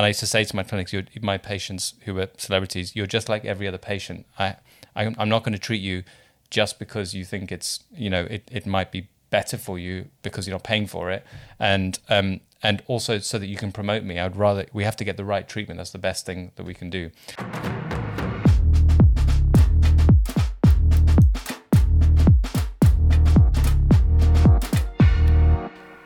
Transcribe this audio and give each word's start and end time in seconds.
And 0.00 0.06
I 0.06 0.08
used 0.08 0.20
to 0.20 0.26
say 0.26 0.44
to 0.44 0.56
my 0.56 0.62
clinics, 0.62 0.94
my 1.20 1.36
patients 1.36 1.92
who 2.06 2.14
were 2.14 2.30
celebrities, 2.38 2.96
you're 2.96 3.06
just 3.06 3.28
like 3.28 3.44
every 3.44 3.68
other 3.68 3.76
patient. 3.76 4.24
I, 4.38 4.56
I 4.96 5.14
I'm 5.18 5.28
not 5.28 5.44
going 5.44 5.52
to 5.52 5.58
treat 5.58 5.82
you 5.82 6.04
just 6.48 6.78
because 6.78 7.12
you 7.12 7.22
think 7.22 7.52
it's 7.52 7.80
you 7.92 8.08
know 8.08 8.22
it, 8.22 8.48
it 8.50 8.64
might 8.64 8.92
be 8.92 9.08
better 9.28 9.58
for 9.58 9.78
you 9.78 10.06
because 10.22 10.46
you're 10.46 10.54
not 10.54 10.64
paying 10.64 10.86
for 10.86 11.10
it, 11.10 11.26
and 11.58 11.98
um 12.08 12.40
and 12.62 12.82
also 12.86 13.18
so 13.18 13.38
that 13.38 13.48
you 13.48 13.56
can 13.56 13.72
promote 13.72 14.02
me. 14.02 14.18
I'd 14.18 14.36
rather 14.36 14.64
we 14.72 14.84
have 14.84 14.96
to 14.96 15.04
get 15.04 15.18
the 15.18 15.24
right 15.26 15.46
treatment. 15.46 15.76
That's 15.76 15.90
the 15.90 15.98
best 15.98 16.24
thing 16.24 16.52
that 16.56 16.64
we 16.64 16.72
can 16.72 16.88
do. 16.88 17.10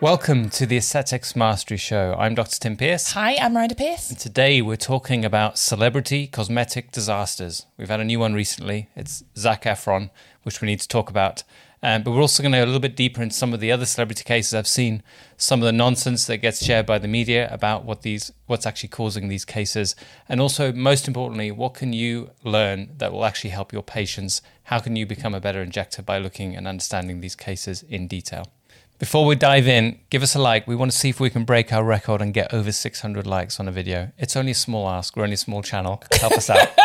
Welcome 0.04 0.50
to 0.50 0.66
the 0.66 0.76
Aesthetics 0.76 1.34
Mastery 1.34 1.78
Show. 1.78 2.14
I'm 2.18 2.34
Dr. 2.34 2.60
Tim 2.60 2.76
Pearce. 2.76 3.12
Hi, 3.12 3.36
I'm 3.36 3.54
Miranda 3.54 3.74
Pearce. 3.74 4.10
And 4.10 4.18
today 4.18 4.60
we're 4.60 4.76
talking 4.76 5.24
about 5.24 5.56
celebrity 5.56 6.26
cosmetic 6.26 6.92
disasters. 6.92 7.64
We've 7.78 7.88
had 7.88 8.00
a 8.00 8.04
new 8.04 8.18
one 8.18 8.34
recently. 8.34 8.90
It's 8.94 9.24
Zac 9.34 9.62
Efron, 9.62 10.10
which 10.42 10.60
we 10.60 10.66
need 10.66 10.80
to 10.80 10.88
talk 10.88 11.08
about. 11.08 11.42
Um, 11.82 12.02
but 12.02 12.10
we're 12.10 12.20
also 12.20 12.42
going 12.42 12.52
to 12.52 12.58
go 12.58 12.64
a 12.64 12.66
little 12.66 12.82
bit 12.82 12.96
deeper 12.96 13.22
into 13.22 13.34
some 13.34 13.54
of 13.54 13.60
the 13.60 13.72
other 13.72 13.86
celebrity 13.86 14.24
cases. 14.24 14.52
I've 14.52 14.66
seen 14.66 15.02
some 15.38 15.60
of 15.60 15.64
the 15.64 15.72
nonsense 15.72 16.26
that 16.26 16.36
gets 16.36 16.62
shared 16.62 16.84
by 16.84 16.98
the 16.98 17.08
media 17.08 17.48
about 17.50 17.86
what 17.86 18.02
these, 18.02 18.30
what's 18.44 18.66
actually 18.66 18.90
causing 18.90 19.28
these 19.28 19.46
cases, 19.46 19.96
and 20.28 20.38
also, 20.38 20.70
most 20.70 21.08
importantly, 21.08 21.50
what 21.50 21.72
can 21.72 21.94
you 21.94 22.30
learn 22.42 22.90
that 22.98 23.10
will 23.10 23.24
actually 23.24 23.50
help 23.50 23.72
your 23.72 23.82
patients? 23.82 24.42
How 24.64 24.80
can 24.80 24.96
you 24.96 25.06
become 25.06 25.34
a 25.34 25.40
better 25.40 25.62
injector 25.62 26.02
by 26.02 26.18
looking 26.18 26.54
and 26.54 26.68
understanding 26.68 27.22
these 27.22 27.36
cases 27.36 27.82
in 27.84 28.06
detail? 28.06 28.52
Before 28.98 29.26
we 29.26 29.34
dive 29.34 29.66
in, 29.66 29.98
give 30.08 30.22
us 30.22 30.36
a 30.36 30.38
like. 30.38 30.68
We 30.68 30.76
want 30.76 30.92
to 30.92 30.96
see 30.96 31.08
if 31.08 31.18
we 31.18 31.28
can 31.28 31.44
break 31.44 31.72
our 31.72 31.82
record 31.82 32.22
and 32.22 32.32
get 32.32 32.54
over 32.54 32.70
600 32.70 33.26
likes 33.26 33.58
on 33.58 33.66
a 33.66 33.72
video. 33.72 34.12
It's 34.18 34.36
only 34.36 34.52
a 34.52 34.54
small 34.54 34.88
ask. 34.88 35.16
We're 35.16 35.24
only 35.24 35.34
a 35.34 35.36
small 35.36 35.62
channel. 35.62 36.02
Help 36.12 36.32
us 36.32 36.48
out. 36.50 36.68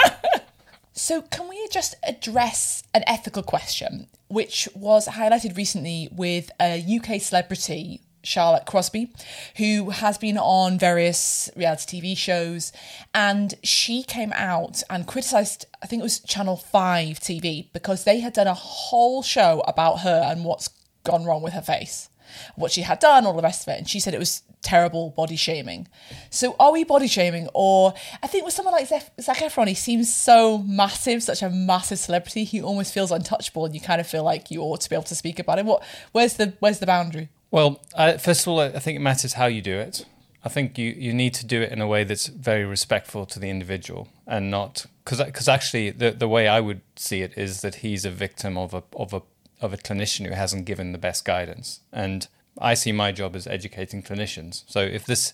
So, 0.92 1.22
can 1.22 1.48
we 1.48 1.66
just 1.72 1.96
address 2.04 2.84
an 2.94 3.06
ethical 3.08 3.42
question, 3.42 4.08
which 4.28 4.68
was 4.76 5.08
highlighted 5.08 5.56
recently 5.56 6.10
with 6.12 6.52
a 6.60 6.84
UK 6.84 7.22
celebrity, 7.22 8.02
Charlotte 8.22 8.66
Crosby, 8.66 9.14
who 9.56 9.92
has 9.92 10.18
been 10.18 10.38
on 10.38 10.78
various 10.78 11.50
reality 11.56 12.02
TV 12.02 12.18
shows, 12.18 12.74
and 13.14 13.54
she 13.64 14.04
came 14.04 14.34
out 14.36 14.84
and 14.90 15.08
criticised, 15.08 15.66
I 15.82 15.88
think 15.88 16.02
it 16.02 16.04
was 16.04 16.20
Channel 16.20 16.58
5 16.58 17.22
TV, 17.22 17.72
because 17.72 18.04
they 18.04 18.20
had 18.20 18.34
done 18.34 18.48
a 18.48 18.54
whole 18.54 19.24
show 19.24 19.64
about 19.68 20.00
her 20.00 20.22
and 20.26 20.44
what's 20.44 20.68
gone 21.10 21.26
wrong 21.26 21.42
with 21.42 21.54
her 21.54 21.62
face, 21.62 22.10
what 22.56 22.72
she 22.72 22.82
had 22.82 23.00
done, 23.00 23.26
all 23.26 23.34
the 23.34 23.42
rest 23.42 23.68
of 23.68 23.74
it. 23.74 23.78
And 23.78 23.90
she 23.90 24.00
said 24.00 24.14
it 24.14 24.20
was 24.20 24.44
terrible 24.62 25.12
body 25.12 25.36
shaming. 25.36 25.88
So 26.30 26.56
are 26.60 26.72
we 26.72 26.84
body 26.84 27.08
shaming? 27.08 27.48
Or 27.54 27.94
I 28.22 28.28
think 28.28 28.46
with 28.46 28.54
someone 28.54 28.74
like 28.74 28.88
Zac 28.88 29.38
Efron, 29.38 29.68
he 29.68 29.74
seems 29.74 30.14
so 30.14 30.60
massive, 30.60 31.24
such 31.24 31.42
a 31.42 31.50
massive 31.50 32.00
celebrity. 32.00 32.44
He 32.44 32.62
almost 32.62 32.94
feels 32.94 33.12
untouchable, 33.12 33.66
and 33.66 33.74
you 33.74 33.82
kind 33.82 34.02
of 34.02 34.08
feel 34.08 34.24
like 34.24 34.52
you 34.52 34.62
ought 34.62 34.82
to 34.82 34.90
be 34.90 34.96
able 34.96 35.04
to 35.04 35.16
speak 35.16 35.40
about 35.40 35.60
it. 35.60 35.66
What? 35.66 35.84
Where's 36.12 36.34
the 36.36 36.54
Where's 36.60 36.80
the 36.80 36.86
boundary? 36.86 37.30
Well, 37.52 37.82
uh, 37.96 38.18
first 38.18 38.42
of 38.42 38.50
all, 38.50 38.60
I 38.60 38.80
think 38.80 38.96
it 38.98 39.02
matters 39.02 39.34
how 39.34 39.48
you 39.48 39.62
do 39.62 39.78
it. 39.78 40.06
I 40.44 40.50
think 40.50 40.78
you, 40.78 40.92
you 40.92 41.14
need 41.14 41.34
to 41.34 41.46
do 41.46 41.62
it 41.62 41.72
in 41.72 41.82
a 41.82 41.88
way 41.88 42.04
that's 42.06 42.28
very 42.28 42.64
respectful 42.64 43.26
to 43.26 43.40
the 43.40 43.50
individual 43.50 44.08
and 44.26 44.50
not 44.50 44.86
because 45.04 45.50
actually 45.50 45.90
the 45.90 46.12
the 46.12 46.30
way 46.30 46.48
I 46.48 46.62
would 46.62 46.82
see 46.96 47.22
it 47.22 47.38
is 47.38 47.62
that 47.62 47.76
he's 47.76 48.06
a 48.06 48.12
victim 48.12 48.58
of 48.58 48.74
a 48.74 48.84
of 48.96 49.14
a 49.14 49.22
of 49.62 49.74
a 49.74 49.78
clinician 49.78 50.26
who 50.26 50.34
hasn't 50.34 50.66
given 50.66 50.92
the 50.92 50.98
best 50.98 51.26
guidance. 51.26 51.82
And 51.92 52.28
I 52.58 52.74
see 52.74 52.92
my 52.92 53.12
job 53.12 53.36
as 53.36 53.48
educating 53.48 54.04
clinicians. 54.04 54.64
So 54.68 54.82
if 54.82 55.06
this 55.06 55.34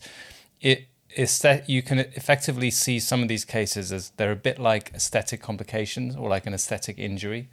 it 0.61 0.87
is 1.15 1.39
that 1.39 1.69
you 1.69 1.81
can 1.81 1.99
effectively 1.99 2.69
see 2.69 2.99
some 2.99 3.21
of 3.21 3.27
these 3.27 3.45
cases 3.45 3.91
as 3.91 4.11
they're 4.17 4.31
a 4.31 4.35
bit 4.35 4.59
like 4.59 4.91
aesthetic 4.93 5.41
complications 5.41 6.15
or 6.15 6.29
like 6.29 6.45
an 6.45 6.53
aesthetic 6.53 6.99
injury. 6.99 7.49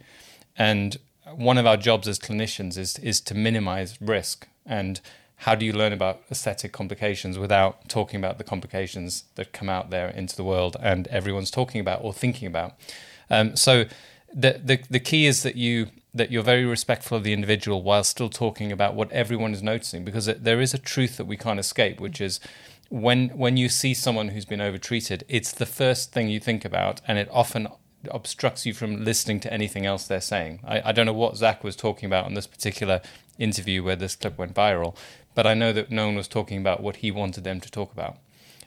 And 0.57 0.97
one 1.35 1.57
of 1.57 1.65
our 1.65 1.77
jobs 1.77 2.07
as 2.07 2.19
clinicians 2.19 2.77
is 2.77 2.99
is 2.99 3.21
to 3.21 3.35
minimize 3.35 4.01
risk. 4.01 4.47
And 4.65 4.99
how 5.37 5.55
do 5.55 5.65
you 5.65 5.73
learn 5.73 5.93
about 5.93 6.21
aesthetic 6.31 6.71
complications 6.71 7.37
without 7.37 7.89
talking 7.89 8.17
about 8.17 8.37
the 8.37 8.43
complications 8.43 9.25
that 9.35 9.51
come 9.51 9.69
out 9.69 9.89
there 9.89 10.09
into 10.09 10.35
the 10.35 10.43
world 10.43 10.77
and 10.81 11.07
everyone's 11.07 11.51
talking 11.51 11.81
about 11.81 12.03
or 12.03 12.13
thinking 12.13 12.47
about? 12.47 12.73
Um, 13.29 13.55
so 13.55 13.85
the, 14.33 14.61
the 14.63 14.79
the 14.89 14.99
key 14.99 15.25
is 15.25 15.43
that 15.43 15.55
you 15.55 15.87
that 16.13 16.31
you're 16.31 16.43
very 16.43 16.65
respectful 16.65 17.17
of 17.17 17.23
the 17.23 17.33
individual 17.33 17.81
while 17.81 18.03
still 18.03 18.29
talking 18.29 18.71
about 18.71 18.93
what 18.93 19.11
everyone 19.11 19.53
is 19.53 19.63
noticing 19.63 20.03
because 20.03 20.25
there 20.25 20.61
is 20.61 20.73
a 20.73 20.77
truth 20.77 21.17
that 21.17 21.25
we 21.25 21.37
can't 21.37 21.59
escape 21.59 21.99
which 21.99 22.21
is 22.21 22.39
when 22.89 23.29
when 23.29 23.57
you 23.57 23.67
see 23.67 23.93
someone 23.93 24.29
who's 24.29 24.45
been 24.45 24.61
overtreated 24.61 25.23
it's 25.27 25.51
the 25.51 25.65
first 25.65 26.11
thing 26.11 26.29
you 26.29 26.39
think 26.39 26.63
about 26.63 27.01
and 27.07 27.17
it 27.17 27.27
often 27.31 27.67
obstructs 28.11 28.65
you 28.65 28.73
from 28.73 29.03
listening 29.03 29.39
to 29.39 29.51
anything 29.53 29.85
else 29.85 30.05
they're 30.05 30.19
saying. 30.19 30.59
I, 30.65 30.89
I 30.89 30.91
don't 30.91 31.05
know 31.05 31.13
what 31.13 31.37
Zac 31.37 31.63
was 31.63 31.75
talking 31.75 32.05
about 32.05 32.25
on 32.25 32.33
this 32.33 32.47
particular 32.47 33.01
interview 33.39 33.81
where 33.81 33.95
this 33.95 34.15
clip 34.15 34.37
went 34.37 34.53
viral 34.53 34.95
but 35.35 35.47
I 35.47 35.53
know 35.53 35.73
that 35.73 35.89
no 35.89 36.07
one 36.07 36.15
was 36.15 36.27
talking 36.27 36.59
about 36.59 36.81
what 36.81 36.97
he 36.97 37.11
wanted 37.11 37.43
them 37.43 37.59
to 37.61 37.71
talk 37.71 37.91
about. 37.91 38.17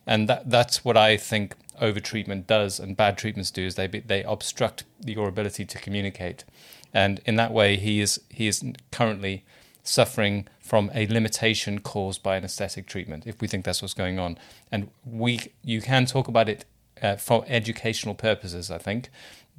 And 0.07 0.29
that 0.29 0.51
that's 0.51 0.85
what 0.85 0.97
I 0.97 1.17
think 1.17 1.55
overtreatment 1.81 2.47
does 2.47 2.81
and 2.81 2.97
bad 2.97 3.19
treatments 3.19 3.51
do 3.51 3.67
is 3.67 3.75
they 3.75 3.87
they 3.87 4.23
obstruct 4.23 4.85
your 5.05 5.29
ability 5.29 5.65
to 5.67 5.79
communicate 5.79 6.45
and 6.97 7.21
in 7.27 7.37
that 7.37 7.53
way 7.53 7.77
he 7.77 8.01
is 8.01 8.19
he 8.31 8.49
is 8.49 8.65
currently 8.91 9.45
suffering 9.83 10.49
from 10.59 10.91
a 10.95 11.07
limitation 11.07 11.79
caused 11.79 12.23
by 12.23 12.37
an 12.37 12.45
aesthetic 12.45 12.87
treatment 12.87 13.27
if 13.27 13.41
we 13.41 13.47
think 13.47 13.65
that's 13.65 13.83
what's 13.83 13.95
going 13.95 14.19
on. 14.19 14.39
And 14.73 14.89
we 15.05 15.53
you 15.63 15.83
can 15.83 16.07
talk 16.07 16.27
about 16.27 16.49
it 16.49 16.65
uh, 17.03 17.17
for 17.17 17.45
educational 17.47 18.15
purposes 18.15 18.71
i 18.71 18.79
think 18.79 19.11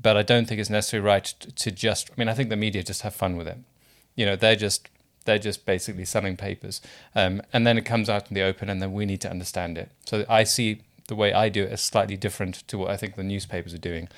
but 0.02 0.18
i 0.18 0.24
don't 0.24 0.48
think 0.48 0.60
it's 0.60 0.72
necessarily 0.72 1.06
right 1.06 1.26
to 1.64 1.70
just 1.70 2.10
i 2.10 2.14
mean 2.18 2.28
i 2.28 2.34
think 2.34 2.50
the 2.50 2.56
media 2.56 2.82
just 2.82 3.04
have 3.04 3.14
fun 3.14 3.38
with 3.38 3.48
it. 3.48 3.60
You 4.16 4.26
know 4.26 4.36
they're 4.36 4.56
just 4.56 4.90
they're 5.26 5.38
just 5.38 5.66
basically 5.66 6.06
selling 6.06 6.38
papers. 6.38 6.82
Um, 7.14 7.42
and 7.52 7.68
then 7.68 7.78
it 7.78 7.86
comes 7.86 8.10
out 8.10 8.30
in 8.30 8.34
the 8.34 8.42
open 8.42 8.70
and 8.70 8.82
then 8.82 8.94
we 8.94 9.06
need 9.06 9.22
to 9.22 9.30
understand 9.30 9.78
it. 9.78 9.92
So 10.06 10.26
i 10.28 10.44
see 10.44 10.82
the 11.08 11.16
way 11.16 11.32
i 11.34 11.48
do 11.50 11.64
it 11.64 11.72
as 11.72 11.82
slightly 11.82 12.18
different 12.18 12.68
to 12.68 12.78
what 12.80 12.90
i 12.90 12.98
think 12.98 13.16
the 13.16 13.24
newspapers 13.24 13.74
are 13.74 13.86
doing 13.92 14.10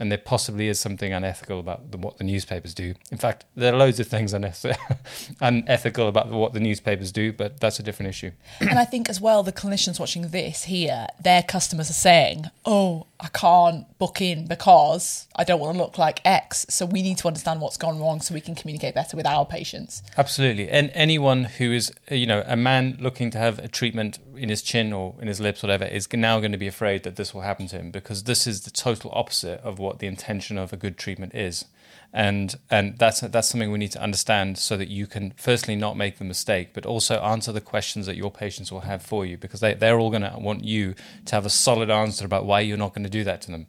and 0.00 0.10
there 0.10 0.18
possibly 0.18 0.68
is 0.68 0.78
something 0.78 1.12
unethical 1.12 1.58
about 1.58 1.90
the, 1.90 1.98
what 1.98 2.18
the 2.18 2.24
newspapers 2.24 2.74
do. 2.74 2.94
In 3.10 3.18
fact, 3.18 3.44
there 3.56 3.74
are 3.74 3.76
loads 3.76 3.98
of 3.98 4.06
things 4.06 4.32
unethical 4.32 6.08
about 6.08 6.28
what 6.28 6.52
the 6.52 6.60
newspapers 6.60 7.10
do, 7.10 7.32
but 7.32 7.60
that's 7.60 7.78
a 7.78 7.82
different 7.82 8.10
issue. 8.10 8.30
and 8.60 8.78
I 8.78 8.84
think 8.84 9.08
as 9.08 9.20
well, 9.20 9.42
the 9.42 9.52
clinicians 9.52 9.98
watching 9.98 10.28
this 10.28 10.64
here, 10.64 11.08
their 11.22 11.42
customers 11.42 11.90
are 11.90 11.94
saying, 11.94 12.46
"Oh, 12.64 13.06
I 13.20 13.28
can't 13.28 13.98
book 13.98 14.20
in 14.20 14.46
because 14.46 15.26
I 15.34 15.44
don't 15.44 15.60
want 15.60 15.76
to 15.76 15.82
look 15.82 15.98
like 15.98 16.20
X." 16.24 16.66
So 16.68 16.86
we 16.86 17.02
need 17.02 17.18
to 17.18 17.28
understand 17.28 17.60
what's 17.60 17.76
gone 17.76 17.98
wrong 17.98 18.20
so 18.20 18.34
we 18.34 18.40
can 18.40 18.54
communicate 18.54 18.94
better 18.94 19.16
with 19.16 19.26
our 19.26 19.44
patients. 19.44 20.02
Absolutely, 20.16 20.68
and 20.68 20.90
anyone 20.94 21.44
who 21.44 21.72
is, 21.72 21.92
you 22.10 22.26
know, 22.26 22.44
a 22.46 22.56
man 22.56 22.96
looking 23.00 23.30
to 23.30 23.38
have 23.38 23.58
a 23.58 23.68
treatment 23.68 24.18
in 24.38 24.48
his 24.48 24.62
chin 24.62 24.92
or 24.92 25.14
in 25.20 25.28
his 25.28 25.40
lips, 25.40 25.62
whatever, 25.62 25.84
is 25.84 26.12
now 26.12 26.38
going 26.38 26.52
to 26.52 26.58
be 26.58 26.66
afraid 26.66 27.02
that 27.02 27.16
this 27.16 27.34
will 27.34 27.42
happen 27.42 27.66
to 27.68 27.76
him 27.76 27.90
because 27.90 28.24
this 28.24 28.46
is 28.46 28.62
the 28.62 28.70
total 28.70 29.10
opposite 29.14 29.60
of 29.60 29.78
what 29.78 29.98
the 29.98 30.06
intention 30.06 30.58
of 30.58 30.72
a 30.72 30.76
good 30.76 30.96
treatment 30.96 31.34
is. 31.34 31.64
And 32.12 32.54
and 32.70 32.96
that's 32.98 33.20
that's 33.20 33.48
something 33.48 33.70
we 33.70 33.78
need 33.78 33.92
to 33.92 34.02
understand 34.02 34.56
so 34.56 34.78
that 34.78 34.88
you 34.88 35.06
can 35.06 35.34
firstly 35.36 35.76
not 35.76 35.96
make 35.96 36.16
the 36.16 36.24
mistake, 36.24 36.70
but 36.72 36.86
also 36.86 37.16
answer 37.20 37.52
the 37.52 37.60
questions 37.60 38.06
that 38.06 38.16
your 38.16 38.30
patients 38.30 38.72
will 38.72 38.80
have 38.80 39.02
for 39.02 39.26
you 39.26 39.36
because 39.36 39.60
they, 39.60 39.74
they're 39.74 39.98
all 39.98 40.08
going 40.08 40.22
to 40.22 40.34
want 40.38 40.64
you 40.64 40.94
to 41.26 41.34
have 41.34 41.44
a 41.44 41.50
solid 41.50 41.90
answer 41.90 42.24
about 42.24 42.46
why 42.46 42.60
you're 42.60 42.78
not 42.78 42.94
going 42.94 43.04
to 43.04 43.10
do 43.10 43.24
that 43.24 43.42
to 43.42 43.50
them. 43.50 43.66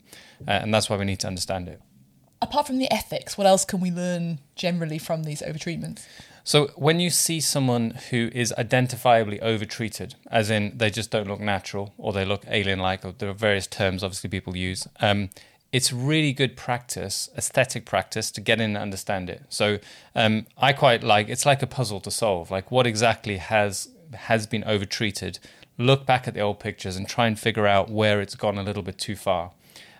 Uh, 0.47 0.51
and 0.51 0.73
that's 0.73 0.89
why 0.89 0.95
we 0.95 1.03
need 1.03 1.19
to 1.19 1.27
understand 1.27 1.67
it. 1.67 1.81
Apart 2.41 2.67
from 2.67 2.77
the 2.77 2.89
ethics, 2.91 3.37
what 3.37 3.45
else 3.45 3.65
can 3.65 3.81
we 3.81 3.91
learn 3.91 4.39
generally 4.55 4.97
from 4.97 5.23
these 5.23 5.41
overtreatments? 5.41 6.05
So 6.49 6.69
when 6.75 6.99
you 6.99 7.11
see 7.11 7.41
someone 7.41 7.91
who 8.09 8.31
is 8.33 8.51
identifiably 8.57 9.39
overtreated, 9.39 10.15
as 10.31 10.49
in 10.49 10.75
they 10.75 10.89
just 10.89 11.11
don't 11.11 11.27
look 11.27 11.39
natural 11.39 11.93
or 11.95 12.11
they 12.11 12.25
look 12.25 12.43
alien-like, 12.47 13.05
or 13.05 13.11
there 13.11 13.29
are 13.29 13.33
various 13.33 13.67
terms 13.67 14.03
obviously 14.03 14.31
people 14.31 14.57
use, 14.57 14.87
um, 14.99 15.29
it's 15.71 15.93
really 15.93 16.33
good 16.33 16.57
practice, 16.57 17.29
aesthetic 17.37 17.85
practice, 17.85 18.31
to 18.31 18.41
get 18.41 18.59
in 18.59 18.71
and 18.71 18.77
understand 18.77 19.29
it. 19.29 19.43
So 19.49 19.77
um, 20.15 20.47
I 20.57 20.73
quite 20.73 21.03
like 21.03 21.29
it's 21.29 21.45
like 21.45 21.61
a 21.61 21.67
puzzle 21.67 21.99
to 21.99 22.09
solve. 22.09 22.49
Like 22.49 22.71
what 22.71 22.87
exactly 22.87 23.37
has 23.37 23.89
has 24.15 24.47
been 24.47 24.63
overtreated? 24.63 25.37
Look 25.77 26.07
back 26.07 26.27
at 26.27 26.33
the 26.33 26.39
old 26.39 26.59
pictures 26.59 26.97
and 26.97 27.07
try 27.07 27.27
and 27.27 27.37
figure 27.37 27.67
out 27.67 27.91
where 27.91 28.21
it's 28.21 28.33
gone 28.33 28.57
a 28.57 28.63
little 28.63 28.81
bit 28.81 28.97
too 28.97 29.15
far. 29.15 29.51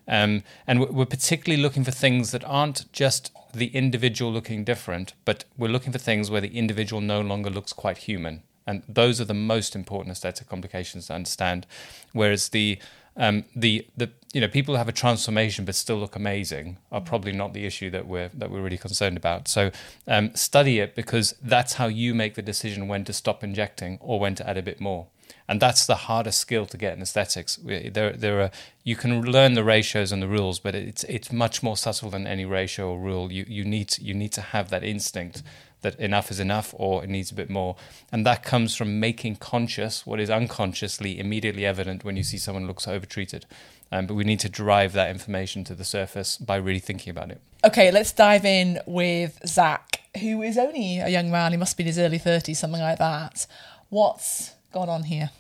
Um, 0.10 0.44
and 0.66 0.80
we're 0.90 1.06
particularly 1.06 1.62
looking 1.62 1.84
for 1.84 1.92
things 1.92 2.32
that 2.32 2.44
aren't 2.44 2.92
just 2.92 3.32
the 3.54 3.68
individual 3.68 4.32
looking 4.32 4.64
different, 4.64 5.14
but 5.24 5.46
we're 5.56 5.70
looking 5.70 5.94
for 5.94 6.00
things 6.00 6.32
where 6.32 6.42
the 6.42 6.58
individual 6.58 7.00
no 7.00 7.22
longer 7.22 7.52
looks 7.52 7.72
quite 7.72 8.00
human. 8.00 8.42
And 8.66 8.84
those 8.90 9.22
are 9.22 9.26
the 9.26 9.34
most 9.34 9.76
important 9.76 10.12
aesthetic 10.12 10.50
complications 10.50 11.08
to 11.08 11.14
understand. 11.14 11.66
Whereas 12.12 12.50
the 12.50 12.80
um, 13.18 13.46
the 13.56 13.88
the 13.98 14.10
you 14.34 14.42
know 14.42 14.48
people 14.48 14.78
have 14.78 14.88
a 14.88 14.94
transformation 14.94 15.66
but 15.66 15.76
still 15.76 15.98
look 15.98 16.16
amazing 16.16 16.78
are 16.92 17.02
probably 17.02 17.32
not 17.32 17.54
the 17.54 17.66
issue 17.66 17.90
that 17.90 18.08
we're 18.08 18.30
that 18.34 18.50
we're 18.50 18.62
really 18.62 18.78
concerned 18.78 19.18
about. 19.18 19.48
So 19.48 19.72
um, 20.08 20.34
study 20.36 20.80
it 20.80 20.96
because 20.96 21.36
that's 21.42 21.74
how 21.74 21.88
you 21.88 22.16
make 22.16 22.36
the 22.36 22.42
decision 22.42 22.88
when 22.88 23.04
to 23.06 23.14
stop 23.14 23.44
injecting 23.44 23.98
or 24.02 24.20
when 24.20 24.36
to 24.36 24.50
add 24.50 24.58
a 24.58 24.64
bit 24.64 24.80
more. 24.80 25.08
And 25.50 25.60
that's 25.60 25.88
the 25.88 25.96
hardest 25.96 26.40
skill 26.40 26.68
to 26.68 26.78
get 26.78 26.96
in 26.96 27.02
aesthetics. 27.02 27.58
There, 27.64 28.14
there 28.14 28.40
are 28.40 28.52
you 28.84 28.96
can 28.96 29.24
learn 29.24 29.56
the 29.56 29.64
ratios 29.64 30.12
and 30.12 30.22
the 30.22 30.28
rules, 30.28 30.60
but 30.60 30.76
it's 30.76 31.04
it's 31.06 31.32
much 31.32 31.64
more 31.64 31.76
subtle 31.76 32.12
than 32.12 32.28
any 32.28 32.46
ratio 32.46 32.92
or 32.92 33.00
rule. 33.00 33.32
You 33.32 33.46
you 33.48 33.66
need 33.66 33.88
to, 33.90 34.04
you 34.04 34.14
need 34.14 34.32
to 34.34 34.42
have 34.42 34.70
that 34.70 34.84
instinct 34.84 35.42
that 35.82 36.00
enough 36.00 36.30
is 36.30 36.40
enough 36.40 36.76
or 36.78 37.04
it 37.04 37.10
needs 37.10 37.32
a 37.32 37.34
bit 37.34 37.50
more, 37.50 37.76
and 38.12 38.28
that 38.28 38.44
comes 38.44 38.76
from 38.76 39.00
making 39.00 39.38
conscious 39.38 40.06
what 40.06 40.20
is 40.20 40.30
unconsciously 40.30 41.20
immediately 41.20 41.66
evident 41.66 42.04
when 42.04 42.16
you 42.16 42.24
see 42.24 42.38
someone 42.38 42.68
looks 42.68 42.88
overtreated. 42.88 43.48
Um, 43.92 44.06
but 44.06 44.14
we 44.14 44.26
need 44.26 44.40
to 44.42 44.50
drive 44.50 44.94
that 44.94 45.10
information 45.10 45.64
to 45.64 45.74
the 45.74 45.84
surface 45.84 46.38
by 46.38 46.58
really 46.58 46.78
thinking 46.78 47.10
about 47.10 47.32
it. 47.32 47.42
Okay, 47.66 47.90
let's 47.90 48.12
dive 48.12 48.46
in 48.46 48.82
with 48.86 49.40
Zac, 49.48 50.02
who 50.22 50.44
is 50.44 50.60
only 50.60 51.00
a 51.00 51.10
young 51.10 51.32
man. 51.32 51.54
He 51.54 51.58
must 51.58 51.76
be 51.76 51.82
in 51.82 51.88
his 51.88 51.98
early 51.98 52.20
30s, 52.20 52.58
something 52.58 52.80
like 52.80 53.00
that. 53.00 53.48
What's 53.90 54.54
gone 54.72 54.90
on 54.90 55.04
here? 55.04 55.32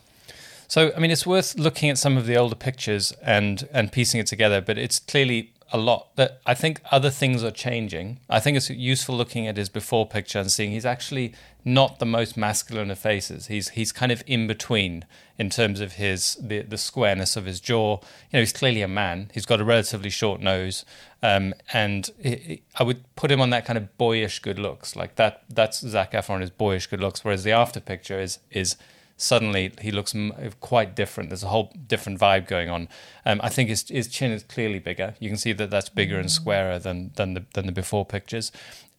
So, 0.68 0.92
I 0.96 1.00
mean, 1.00 1.10
it's 1.10 1.26
worth 1.26 1.58
looking 1.58 1.90
at 1.90 1.98
some 1.98 2.16
of 2.16 2.28
the 2.28 2.38
older 2.38 2.56
pictures 2.56 3.12
and 3.24 3.68
and 3.74 3.92
piecing 3.92 4.20
it 4.20 4.28
together. 4.28 4.62
But 4.62 4.78
it's 4.78 5.00
clearly 5.00 5.52
a 5.72 5.78
lot 5.78 6.16
that 6.16 6.42
I 6.46 6.54
think 6.54 6.81
other 6.92 7.10
things 7.10 7.44
are 7.44 7.52
changing. 7.52 8.20
I 8.30 8.40
think 8.40 8.58
it's 8.58 8.70
useful 8.70 9.16
looking 9.16 9.48
at 9.48 9.58
his 9.58 9.70
before 9.70 10.08
picture 10.08 10.40
and 10.40 10.52
seeing 10.52 10.72
he's 10.72 10.86
actually 10.86 11.34
not 11.64 12.00
the 12.00 12.06
most 12.06 12.38
masculine 12.38 12.90
of 12.90 12.98
faces. 12.98 13.48
He's 13.48 13.70
he's 13.70 13.92
kind 13.92 14.12
of 14.12 14.24
in 14.26 14.48
between 14.48 15.06
in 15.38 15.50
terms 15.50 15.80
of 15.80 15.94
his 15.94 16.38
the 16.42 16.62
the 16.62 16.78
squareness 16.78 17.36
of 17.36 17.46
his 17.46 17.60
jaw. 17.60 18.00
You 18.32 18.34
know, 18.34 18.40
he's 18.40 18.54
clearly 18.54 18.82
a 18.82 18.88
man. 18.88 19.30
He's 19.34 19.46
got 19.46 19.62
a 19.62 19.66
relatively 19.66 20.10
short 20.10 20.42
nose, 20.42 20.86
um, 21.22 21.54
and 21.74 22.10
I 22.75 22.84
would 22.84 23.04
put 23.16 23.32
him 23.32 23.42
on 23.42 23.50
that 23.52 23.66
kind 23.66 23.78
of 23.78 23.98
boyish 23.98 24.40
good 24.40 24.60
looks. 24.60 24.96
Like 24.96 25.16
that. 25.16 25.44
That's 25.50 25.80
Zac 25.80 26.14
Efron 26.14 26.42
is 26.42 26.50
boyish 26.50 26.88
good 26.88 27.02
looks, 27.02 27.24
whereas 27.24 27.44
the 27.44 27.52
after 27.52 27.80
picture 27.80 28.20
is 28.20 28.40
is 28.52 28.75
suddenly 29.19 29.71
he 29.81 29.92
looks 29.92 30.16
quite 30.60 30.95
different. 30.95 31.30
There's 31.30 31.44
a 31.44 31.50
whole 31.50 31.71
different 31.88 32.19
vibe 32.19 32.48
going 32.48 32.69
on. 32.69 32.88
Um, 33.25 33.39
I 33.44 33.50
think 33.50 33.69
his, 33.69 33.88
his 33.88 34.07
chin 34.07 34.31
is 34.31 34.44
clearly 34.44 34.80
bigger. 34.80 35.16
You 35.19 35.30
can 35.30 35.38
see 35.38 35.54
that 35.54 35.69
that's 35.69 35.89
bigger 35.89 36.18
and 36.19 36.31
squarer 36.31 36.80
than 36.80 37.12
than 37.16 37.33
the 37.33 37.45
than 37.54 37.66
the 37.66 37.71
before 37.71 38.06
pictures. 38.06 38.51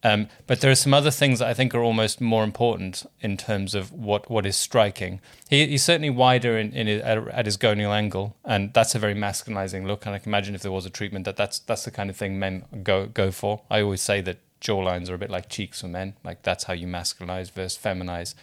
Um, 0.03 0.29
but 0.47 0.61
there 0.61 0.71
are 0.71 0.75
some 0.75 0.93
other 0.93 1.11
things 1.11 1.39
that 1.39 1.47
I 1.47 1.53
think 1.53 1.75
are 1.75 1.83
almost 1.83 2.21
more 2.21 2.43
important 2.43 3.05
in 3.21 3.37
terms 3.37 3.75
of 3.75 3.91
what, 3.91 4.31
what 4.31 4.47
is 4.47 4.55
striking. 4.55 5.21
He, 5.47 5.67
he's 5.67 5.83
certainly 5.83 6.09
wider 6.09 6.57
in, 6.57 6.73
in 6.73 6.87
his, 6.87 7.01
at, 7.03 7.27
at, 7.27 7.45
his 7.45 7.55
gonial 7.57 7.93
angle, 7.93 8.35
and 8.43 8.73
that's 8.73 8.95
a 8.95 8.99
very 8.99 9.13
masculinizing 9.13 9.85
look. 9.85 10.05
And 10.05 10.15
I 10.15 10.17
can 10.17 10.29
imagine 10.29 10.55
if 10.55 10.63
there 10.63 10.71
was 10.71 10.87
a 10.87 10.89
treatment 10.89 11.25
that 11.25 11.37
that's 11.37 11.59
that's 11.59 11.85
the 11.85 11.91
kind 11.91 12.09
of 12.09 12.17
thing 12.17 12.39
men 12.39 12.65
go 12.83 13.05
go 13.05 13.31
for. 13.31 13.61
I 13.69 13.81
always 13.81 14.01
say 14.01 14.21
that 14.21 14.39
jawlines 14.59 15.09
are 15.09 15.15
a 15.15 15.19
bit 15.19 15.29
like 15.29 15.49
cheeks 15.49 15.81
for 15.81 15.87
men, 15.87 16.15
like 16.23 16.41
that's 16.41 16.63
how 16.63 16.73
you 16.73 16.87
masculinize 16.87 17.51
versus 17.51 17.79
feminize 17.81 18.33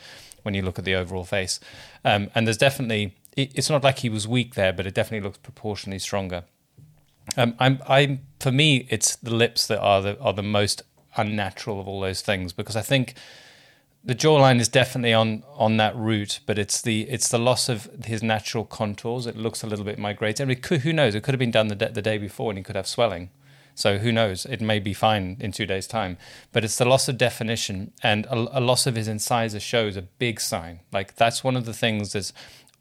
when 0.48 0.54
you 0.54 0.62
look 0.62 0.78
at 0.78 0.86
the 0.86 0.94
overall 0.94 1.24
face. 1.24 1.60
Um, 2.06 2.30
and 2.34 2.46
there's 2.46 2.56
definitely 2.56 3.14
it's 3.36 3.70
not 3.70 3.84
like 3.84 3.98
he 3.98 4.08
was 4.08 4.26
weak 4.26 4.54
there, 4.54 4.72
but 4.72 4.86
it 4.86 4.94
definitely 4.94 5.24
looks 5.24 5.38
proportionally 5.38 5.98
stronger. 5.98 6.42
Um, 7.36 7.54
I'm, 7.60 7.80
I'm, 7.86 8.20
for 8.40 8.50
me, 8.50 8.88
it's 8.90 9.14
the 9.16 9.32
lips 9.34 9.66
that 9.66 9.78
are 9.78 10.00
the 10.02 10.18
are 10.20 10.32
the 10.32 10.42
most 10.42 10.82
unnatural 11.16 11.80
of 11.80 11.86
all 11.86 12.00
those 12.00 12.22
things 12.22 12.52
because 12.52 12.76
I 12.76 12.80
think 12.80 13.14
the 14.02 14.14
jawline 14.14 14.58
is 14.58 14.68
definitely 14.68 15.12
on 15.12 15.44
on 15.54 15.76
that 15.76 15.94
route, 15.94 16.40
but 16.46 16.58
it's 16.58 16.80
the 16.80 17.02
it's 17.02 17.28
the 17.28 17.38
loss 17.38 17.68
of 17.68 17.90
his 18.04 18.22
natural 18.22 18.64
contours. 18.64 19.26
It 19.26 19.36
looks 19.36 19.62
a 19.62 19.66
little 19.66 19.84
bit 19.84 19.98
migrated. 19.98 20.44
I 20.44 20.46
mean, 20.46 20.80
who 20.80 20.92
knows? 20.92 21.14
It 21.14 21.22
could 21.22 21.34
have 21.34 21.38
been 21.38 21.50
done 21.50 21.68
the, 21.68 21.76
de- 21.76 21.92
the 21.92 22.02
day 22.02 22.16
before, 22.16 22.50
and 22.50 22.58
he 22.58 22.64
could 22.64 22.76
have 22.76 22.88
swelling. 22.88 23.28
So 23.78 23.98
who 23.98 24.10
knows? 24.10 24.44
It 24.44 24.60
may 24.60 24.80
be 24.80 24.92
fine 24.92 25.36
in 25.38 25.52
two 25.52 25.64
days' 25.64 25.86
time. 25.86 26.18
But 26.52 26.64
it's 26.64 26.76
the 26.76 26.84
loss 26.84 27.08
of 27.08 27.16
definition 27.16 27.92
and 28.02 28.26
a, 28.26 28.58
a 28.58 28.60
loss 28.60 28.88
of 28.88 28.96
his 28.96 29.06
incisor 29.06 29.60
shows 29.60 29.96
a 29.96 30.02
big 30.02 30.40
sign. 30.40 30.80
Like 30.92 31.14
that's 31.14 31.44
one 31.44 31.56
of 31.56 31.64
the 31.64 31.72
things 31.72 32.12
that's 32.12 32.32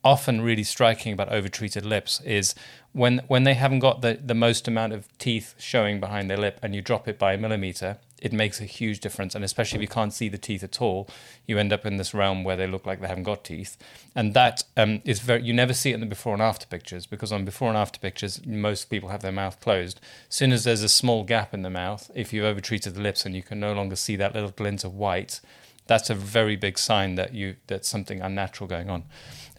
often 0.04 0.42
really 0.42 0.64
striking 0.64 1.14
about 1.14 1.32
overtreated 1.32 1.86
lips 1.86 2.20
is 2.22 2.56
when 2.94 3.22
when 3.28 3.44
they 3.44 3.54
haven't 3.54 3.80
got 3.80 4.02
the, 4.02 4.20
the 4.24 4.34
most 4.34 4.68
amount 4.68 4.94
of 4.94 5.06
teeth 5.20 5.54
showing 5.60 6.00
behind 6.00 6.32
their 6.32 6.38
lip 6.38 6.60
and 6.64 6.74
you 6.74 6.82
drop 6.82 7.08
it 7.08 7.20
by 7.20 7.34
a 7.34 7.38
millimeter, 7.38 7.98
it 8.22 8.34
makes 8.34 8.60
a 8.60 8.66
huge 8.66 9.00
difference. 9.00 9.36
And 9.36 9.44
especially 9.44 9.78
if 9.78 9.82
you 9.82 9.88
can't 9.88 10.14
see 10.14 10.30
the 10.30 10.38
teeth 10.38 10.64
at 10.64 10.82
all, 10.82 11.08
you 11.46 11.58
end 11.58 11.72
up 11.72 11.86
in 11.86 11.98
this 11.98 12.14
realm 12.14 12.44
where 12.44 12.56
they 12.56 12.68
look 12.68 12.86
like 12.86 13.00
they 13.00 13.08
haven't 13.08 13.24
got 13.24 13.44
teeth. 13.44 13.78
And 14.16 14.34
that 14.34 14.64
um, 14.76 15.02
is 15.06 15.20
very, 15.20 15.44
you 15.44 15.54
never 15.54 15.74
see 15.74 15.92
it 15.92 15.96
in 15.96 16.00
the 16.00 16.06
before 16.06 16.34
and 16.34 16.42
after 16.42 16.66
pictures 16.66 17.06
because 17.06 17.32
on 17.32 17.46
before 17.46 17.70
and 17.70 17.78
after 17.78 18.00
pictures, 18.00 18.46
most 18.46 18.86
people 18.86 19.10
have 19.10 19.22
their 19.22 19.32
mouth 19.32 19.60
closed. 19.60 20.00
As 20.30 20.36
soon 20.36 20.52
as 20.52 20.64
there's 20.64 20.84
a 20.84 20.90
small 20.90 21.24
gap 21.24 21.54
in 21.54 21.62
the 21.62 21.70
mouth, 21.70 22.10
if 22.16 22.34
you've 22.34 22.46
overtreated 22.46 22.96
the 22.96 23.02
lips 23.02 23.26
and 23.26 23.36
you 23.36 23.44
can 23.44 23.60
no 23.60 23.74
longer 23.74 23.96
see 23.96 24.16
that 24.16 24.34
little 24.34 24.52
glint 24.52 24.84
of 24.84 24.96
white, 24.96 25.40
that's 25.88 26.10
a 26.10 26.16
very 26.16 26.56
big 26.56 26.78
sign 26.78 27.16
that 27.16 27.34
you 27.34 27.56
that's 27.68 27.88
something 27.88 28.22
unnatural 28.22 28.68
going 28.68 28.90
on. 28.90 29.04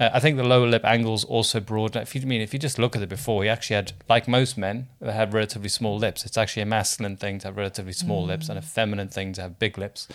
Uh, 0.00 0.10
I 0.12 0.20
think 0.20 0.36
the 0.36 0.44
lower 0.44 0.66
lip 0.66 0.84
angles 0.84 1.24
also 1.24 1.60
broaden. 1.60 2.02
If 2.02 2.14
you 2.14 2.20
I 2.20 2.24
mean 2.24 2.40
if 2.40 2.52
you 2.52 2.58
just 2.58 2.78
look 2.78 2.94
at 2.96 3.02
it 3.02 3.08
before, 3.08 3.42
he 3.42 3.48
actually 3.48 3.76
had 3.76 3.92
like 4.08 4.28
most 4.28 4.56
men 4.56 4.88
that 5.00 5.12
have 5.12 5.34
relatively 5.34 5.68
small 5.68 5.98
lips. 5.98 6.24
It's 6.24 6.38
actually 6.38 6.62
a 6.62 6.66
masculine 6.66 7.16
thing 7.16 7.38
to 7.40 7.48
have 7.48 7.56
relatively 7.56 7.92
small 7.92 8.24
mm. 8.24 8.28
lips 8.28 8.48
and 8.48 8.58
a 8.58 8.62
feminine 8.62 9.08
thing 9.08 9.32
to 9.34 9.42
have 9.42 9.58
big 9.58 9.78
lips. 9.78 10.08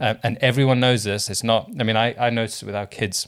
Uh, 0.00 0.14
and 0.22 0.38
everyone 0.40 0.80
knows 0.80 1.04
this. 1.04 1.30
It's 1.30 1.44
not. 1.44 1.70
I 1.78 1.82
mean, 1.82 1.96
I 1.96 2.14
I 2.18 2.30
noticed 2.30 2.62
it 2.62 2.66
with 2.66 2.76
our 2.76 2.86
kids. 2.86 3.26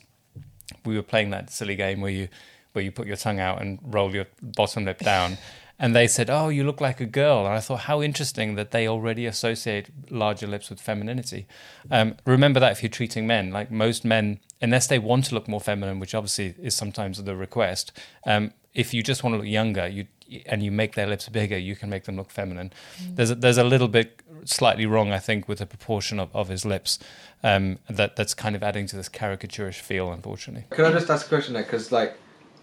We 0.85 0.97
were 0.97 1.03
playing 1.03 1.31
that 1.31 1.51
silly 1.51 1.77
game 1.77 2.01
where 2.01 2.13
you 2.13 2.29
where 2.73 2.85
you 2.85 2.93
put 2.93 3.07
your 3.07 3.17
tongue 3.17 3.41
out 3.41 3.63
and 3.63 3.79
roll 3.83 4.15
your 4.15 4.27
bottom 4.43 4.85
lip 4.85 4.99
down. 4.99 5.39
and 5.79 5.95
they 5.95 6.07
said, 6.07 6.31
"Oh, 6.31 6.49
you 6.49 6.65
look 6.65 6.81
like 6.81 7.01
a 7.01 7.07
girl." 7.07 7.47
And 7.47 7.55
I 7.55 7.61
thought, 7.61 7.81
how 7.81 8.03
interesting 8.03 8.55
that 8.55 8.71
they 8.71 8.89
already 8.89 9.27
associate 9.27 9.91
larger 10.11 10.47
lips 10.47 10.71
with 10.71 10.81
femininity. 10.81 11.47
Um, 11.91 12.17
remember 12.25 12.61
that 12.61 12.73
if 12.73 12.83
you're 12.83 12.91
treating 12.91 13.27
men, 13.27 13.51
like 13.51 13.71
most 13.71 14.05
men, 14.05 14.41
unless 14.61 14.87
they 14.87 14.99
want 14.99 15.27
to 15.27 15.35
look 15.35 15.49
more 15.49 15.61
feminine, 15.61 16.01
which 16.01 16.15
obviously 16.15 16.55
is 16.63 16.75
sometimes 16.75 17.23
the 17.23 17.37
request, 17.37 17.93
um, 18.27 18.53
if 18.75 18.93
you 18.95 19.03
just 19.03 19.23
want 19.23 19.35
to 19.35 19.39
look 19.39 19.47
younger, 19.47 19.87
you 19.87 20.07
and 20.47 20.63
you 20.63 20.73
make 20.73 20.95
their 20.95 21.07
lips 21.07 21.29
bigger, 21.29 21.57
you 21.57 21.77
can 21.77 21.89
make 21.89 22.05
them 22.05 22.17
look 22.17 22.31
feminine. 22.31 22.73
Mm. 23.01 23.17
There's 23.17 23.31
a, 23.31 23.35
there's 23.35 23.59
a 23.59 23.65
little 23.65 23.89
bit 23.89 24.23
slightly 24.45 24.87
wrong, 24.87 25.13
I 25.13 25.19
think, 25.19 25.49
with 25.49 25.59
the 25.59 25.67
proportion 25.67 26.19
of, 26.19 26.35
of 26.35 26.49
his 26.49 26.65
lips. 26.65 26.99
Um, 27.43 27.79
that 27.89 28.17
that's 28.17 28.35
kind 28.35 28.57
of 28.57 28.63
adding 28.63 28.87
to 28.89 28.97
this 28.97 29.09
caricaturish 29.09 29.81
feel, 29.81 30.11
unfortunately. 30.11 30.65
Can 30.71 30.85
I 30.85 30.93
just 30.93 31.11
ask 31.11 31.27
a 31.27 31.29
question 31.29 31.55
there? 31.55 31.63
Because 31.63 31.93
like 31.93 32.17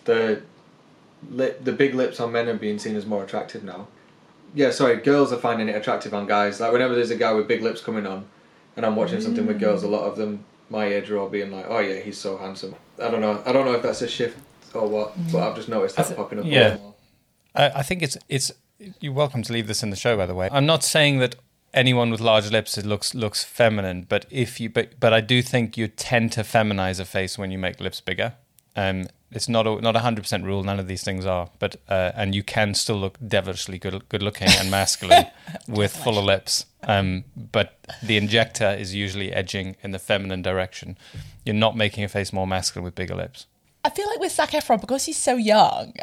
the 0.05 0.41
lip, 1.29 1.63
the 1.63 1.71
big 1.71 1.93
lips 1.93 2.19
on 2.19 2.31
men 2.31 2.47
are 2.47 2.55
being 2.55 2.79
seen 2.79 2.95
as 2.95 3.05
more 3.05 3.23
attractive 3.23 3.63
now. 3.63 3.87
Yeah, 4.55 4.71
sorry, 4.71 4.97
girls 4.97 5.33
are 5.33 5.37
finding 5.37 5.69
it 5.69 5.75
attractive 5.75 6.13
on 6.13 6.27
guys. 6.27 6.59
Like 6.59 6.71
whenever 6.71 6.93
there's 6.95 7.11
a 7.11 7.15
guy 7.15 7.33
with 7.33 7.47
big 7.47 7.61
lips 7.61 7.81
coming 7.81 8.05
on, 8.05 8.25
and 8.75 8.85
I'm 8.85 8.95
watching 8.95 9.19
mm. 9.19 9.23
something 9.23 9.45
with 9.45 9.59
girls, 9.59 9.83
a 9.83 9.87
lot 9.87 10.03
of 10.03 10.15
them 10.15 10.45
my 10.69 10.85
age 10.85 11.09
are 11.09 11.17
all 11.17 11.29
being 11.29 11.51
like, 11.51 11.65
"Oh 11.67 11.79
yeah, 11.79 11.99
he's 11.99 12.17
so 12.17 12.37
handsome." 12.37 12.75
I 13.01 13.09
don't 13.09 13.21
know. 13.21 13.41
I 13.45 13.51
don't 13.51 13.65
know 13.65 13.73
if 13.73 13.83
that's 13.83 14.01
a 14.01 14.07
shift 14.07 14.37
or 14.73 14.87
what, 14.87 15.13
but 15.31 15.47
I've 15.47 15.55
just 15.55 15.69
noticed 15.69 15.95
that 15.95 16.07
th- 16.07 16.17
popping 16.17 16.39
up. 16.39 16.45
Yeah, 16.45 16.77
I, 17.55 17.69
I 17.69 17.81
think 17.83 18.01
it's 18.01 18.17
it's. 18.29 18.51
You're 18.99 19.13
welcome 19.13 19.43
to 19.43 19.53
leave 19.53 19.67
this 19.67 19.81
in 19.83 19.91
the 19.91 19.95
show, 19.95 20.17
by 20.17 20.25
the 20.25 20.35
way. 20.35 20.49
I'm 20.51 20.65
not 20.65 20.83
saying 20.83 21.19
that 21.19 21.35
anyone 21.73 22.11
with 22.11 22.19
large 22.19 22.51
lips 22.51 22.77
it 22.77 22.85
looks 22.85 23.13
looks 23.13 23.43
feminine, 23.43 24.05
but 24.09 24.25
if 24.29 24.59
you 24.59 24.69
but 24.69 24.99
but 24.99 25.13
I 25.13 25.21
do 25.21 25.41
think 25.41 25.77
you 25.77 25.87
tend 25.87 26.31
to 26.33 26.41
feminize 26.41 26.99
a 26.99 27.05
face 27.05 27.37
when 27.37 27.51
you 27.51 27.57
make 27.57 27.79
lips 27.79 28.01
bigger. 28.01 28.33
Um, 28.75 29.07
it's 29.33 29.49
not 29.49 29.67
a 29.67 29.81
not 29.81 29.95
a 29.95 29.99
hundred 29.99 30.21
percent 30.21 30.45
rule. 30.45 30.63
None 30.63 30.79
of 30.79 30.87
these 30.87 31.03
things 31.03 31.25
are, 31.25 31.49
but 31.59 31.75
uh, 31.89 32.11
and 32.15 32.35
you 32.35 32.43
can 32.43 32.73
still 32.73 32.97
look 32.97 33.17
devilishly 33.25 33.77
good 33.79 34.07
good 34.09 34.21
looking 34.21 34.49
and 34.49 34.69
masculine 34.69 35.27
with 35.67 35.95
fuller 35.95 36.21
lips. 36.21 36.65
Um, 36.83 37.25
but 37.35 37.79
the 38.01 38.17
injector 38.17 38.69
is 38.69 38.93
usually 38.93 39.31
edging 39.31 39.75
in 39.81 39.91
the 39.91 39.99
feminine 39.99 40.41
direction. 40.41 40.97
You're 41.45 41.55
not 41.55 41.75
making 41.75 42.03
a 42.03 42.07
face 42.07 42.33
more 42.33 42.47
masculine 42.47 42.83
with 42.83 42.95
bigger 42.95 43.15
lips. 43.15 43.47
I 43.83 43.89
feel 43.89 44.07
like 44.07 44.19
with 44.19 44.31
Zac 44.31 44.51
Efron 44.51 44.79
because 44.79 45.05
he's 45.05 45.17
so 45.17 45.35
young, 45.35 45.93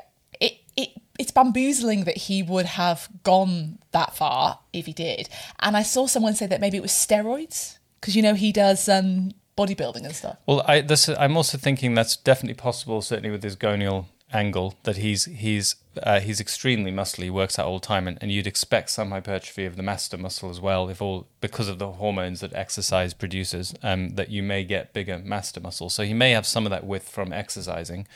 it 0.41 0.59
it 0.77 0.91
it's 1.19 1.31
bamboozling 1.31 2.05
that 2.05 2.17
he 2.17 2.43
would 2.43 2.67
have 2.67 3.09
gone 3.23 3.79
that 3.93 4.17
far 4.17 4.61
if 4.73 4.87
he 4.87 4.93
did. 4.93 5.29
And 5.61 5.77
I 5.77 5.83
saw 5.83 6.07
someone 6.07 6.35
say 6.35 6.47
that 6.47 6.61
maybe 6.61 6.77
it 6.77 6.83
was 6.83 6.93
steroids 6.93 7.79
because 8.01 8.17
you 8.17 8.23
know 8.23 8.35
he 8.35 8.53
does 8.53 8.89
um, 8.89 9.33
bodybuilding 9.61 10.05
and 10.05 10.15
stuff. 10.15 10.37
Well, 10.47 10.63
I, 10.67 10.81
this, 10.81 11.09
I'm 11.09 11.37
also 11.37 11.59
thinking 11.59 11.95
that's 11.95 12.17
definitely 12.17 12.55
possible, 12.55 13.03
certainly 13.03 13.31
with 13.31 13.43
his 13.43 13.57
gonial 13.57 14.09
angle, 14.33 14.75
that 14.85 14.97
he's 14.97 15.25
he's 15.25 15.77
uh, 16.03 16.21
he's 16.21 16.41
extremely 16.41 16.93
muscly, 16.93 17.25
he 17.25 17.31
works 17.31 17.59
out 17.59 17.67
all 17.67 17.81
the 17.81 17.87
time, 17.87 18.07
and, 18.09 18.17
and 18.21 18.31
you'd 18.31 18.47
expect 18.47 18.91
some 18.91 19.11
hypertrophy 19.11 19.65
of 19.67 19.77
the 19.77 19.83
masseter 19.83 20.19
muscle 20.19 20.51
as 20.51 20.61
well, 20.61 20.89
if 20.89 21.03
all 21.03 21.27
because 21.41 21.69
of 21.69 21.79
the 21.79 21.93
hormones 21.93 22.41
that 22.41 22.53
exercise 22.55 23.13
produces, 23.13 23.75
um, 23.83 24.11
that 24.11 24.31
you 24.31 24.43
may 24.43 24.65
get 24.65 24.93
bigger 24.93 25.19
masseter 25.19 25.63
muscle. 25.63 25.91
So 25.91 26.05
he 26.05 26.15
may 26.15 26.31
have 26.31 26.47
some 26.47 26.65
of 26.65 26.71
that 26.71 26.87
width 26.87 27.09
from 27.09 27.33
exercising. 27.33 28.07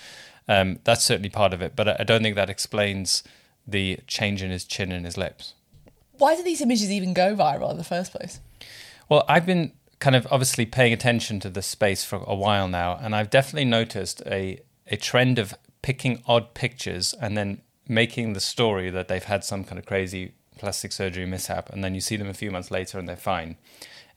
Um, 0.47 0.79
that's 0.85 1.05
certainly 1.05 1.31
part 1.31 1.53
of 1.53 1.63
it, 1.63 1.75
but 1.75 1.89
I, 1.89 1.97
I 2.01 2.05
don't 2.05 2.23
think 2.23 2.37
that 2.37 2.51
explains 2.51 3.25
the 3.67 3.99
change 4.07 4.43
in 4.43 4.51
his 4.51 4.65
chin 4.65 4.93
and 4.93 5.05
his 5.05 5.17
lips. 5.17 5.55
Why 6.19 6.37
do 6.37 6.43
these 6.43 6.61
images 6.61 6.91
even 6.91 7.13
go 7.13 7.35
viral 7.35 7.71
in 7.71 7.79
the 7.79 7.85
first 7.85 8.13
place? 8.13 8.41
Well, 9.09 9.25
I've 9.29 9.47
been 9.47 9.73
kind 10.05 10.15
of 10.15 10.27
obviously 10.31 10.67
paying 10.67 10.93
attention 10.93 11.41
to 11.41 11.49
this 11.49 11.67
space 11.67 12.05
for 12.05 12.23
a 12.27 12.35
while 12.35 12.69
now, 12.69 12.99
and 13.01 13.17
I've 13.17 13.31
definitely 13.31 13.65
noticed 13.65 14.21
a 14.27 14.61
a 14.87 14.97
trend 14.99 15.39
of 15.39 15.55
picking 15.81 16.23
odd 16.27 16.53
pictures 16.53 17.15
and 17.23 17.39
then 17.39 17.63
making 17.89 18.35
the 18.35 18.41
story 18.41 18.91
that 18.91 19.09
they've 19.09 19.25
had 19.25 19.43
some 19.45 19.65
kind 19.65 19.79
of 19.79 19.87
crazy 19.87 20.35
plastic 20.59 20.93
surgery 20.93 21.25
mishap, 21.25 21.71
and 21.71 21.83
then 21.83 21.95
you 21.95 22.03
see 22.03 22.17
them 22.17 22.29
a 22.29 22.35
few 22.35 22.51
months 22.51 22.71
later 22.71 22.99
and 22.99 23.09
they're 23.09 23.17
fine. 23.17 23.57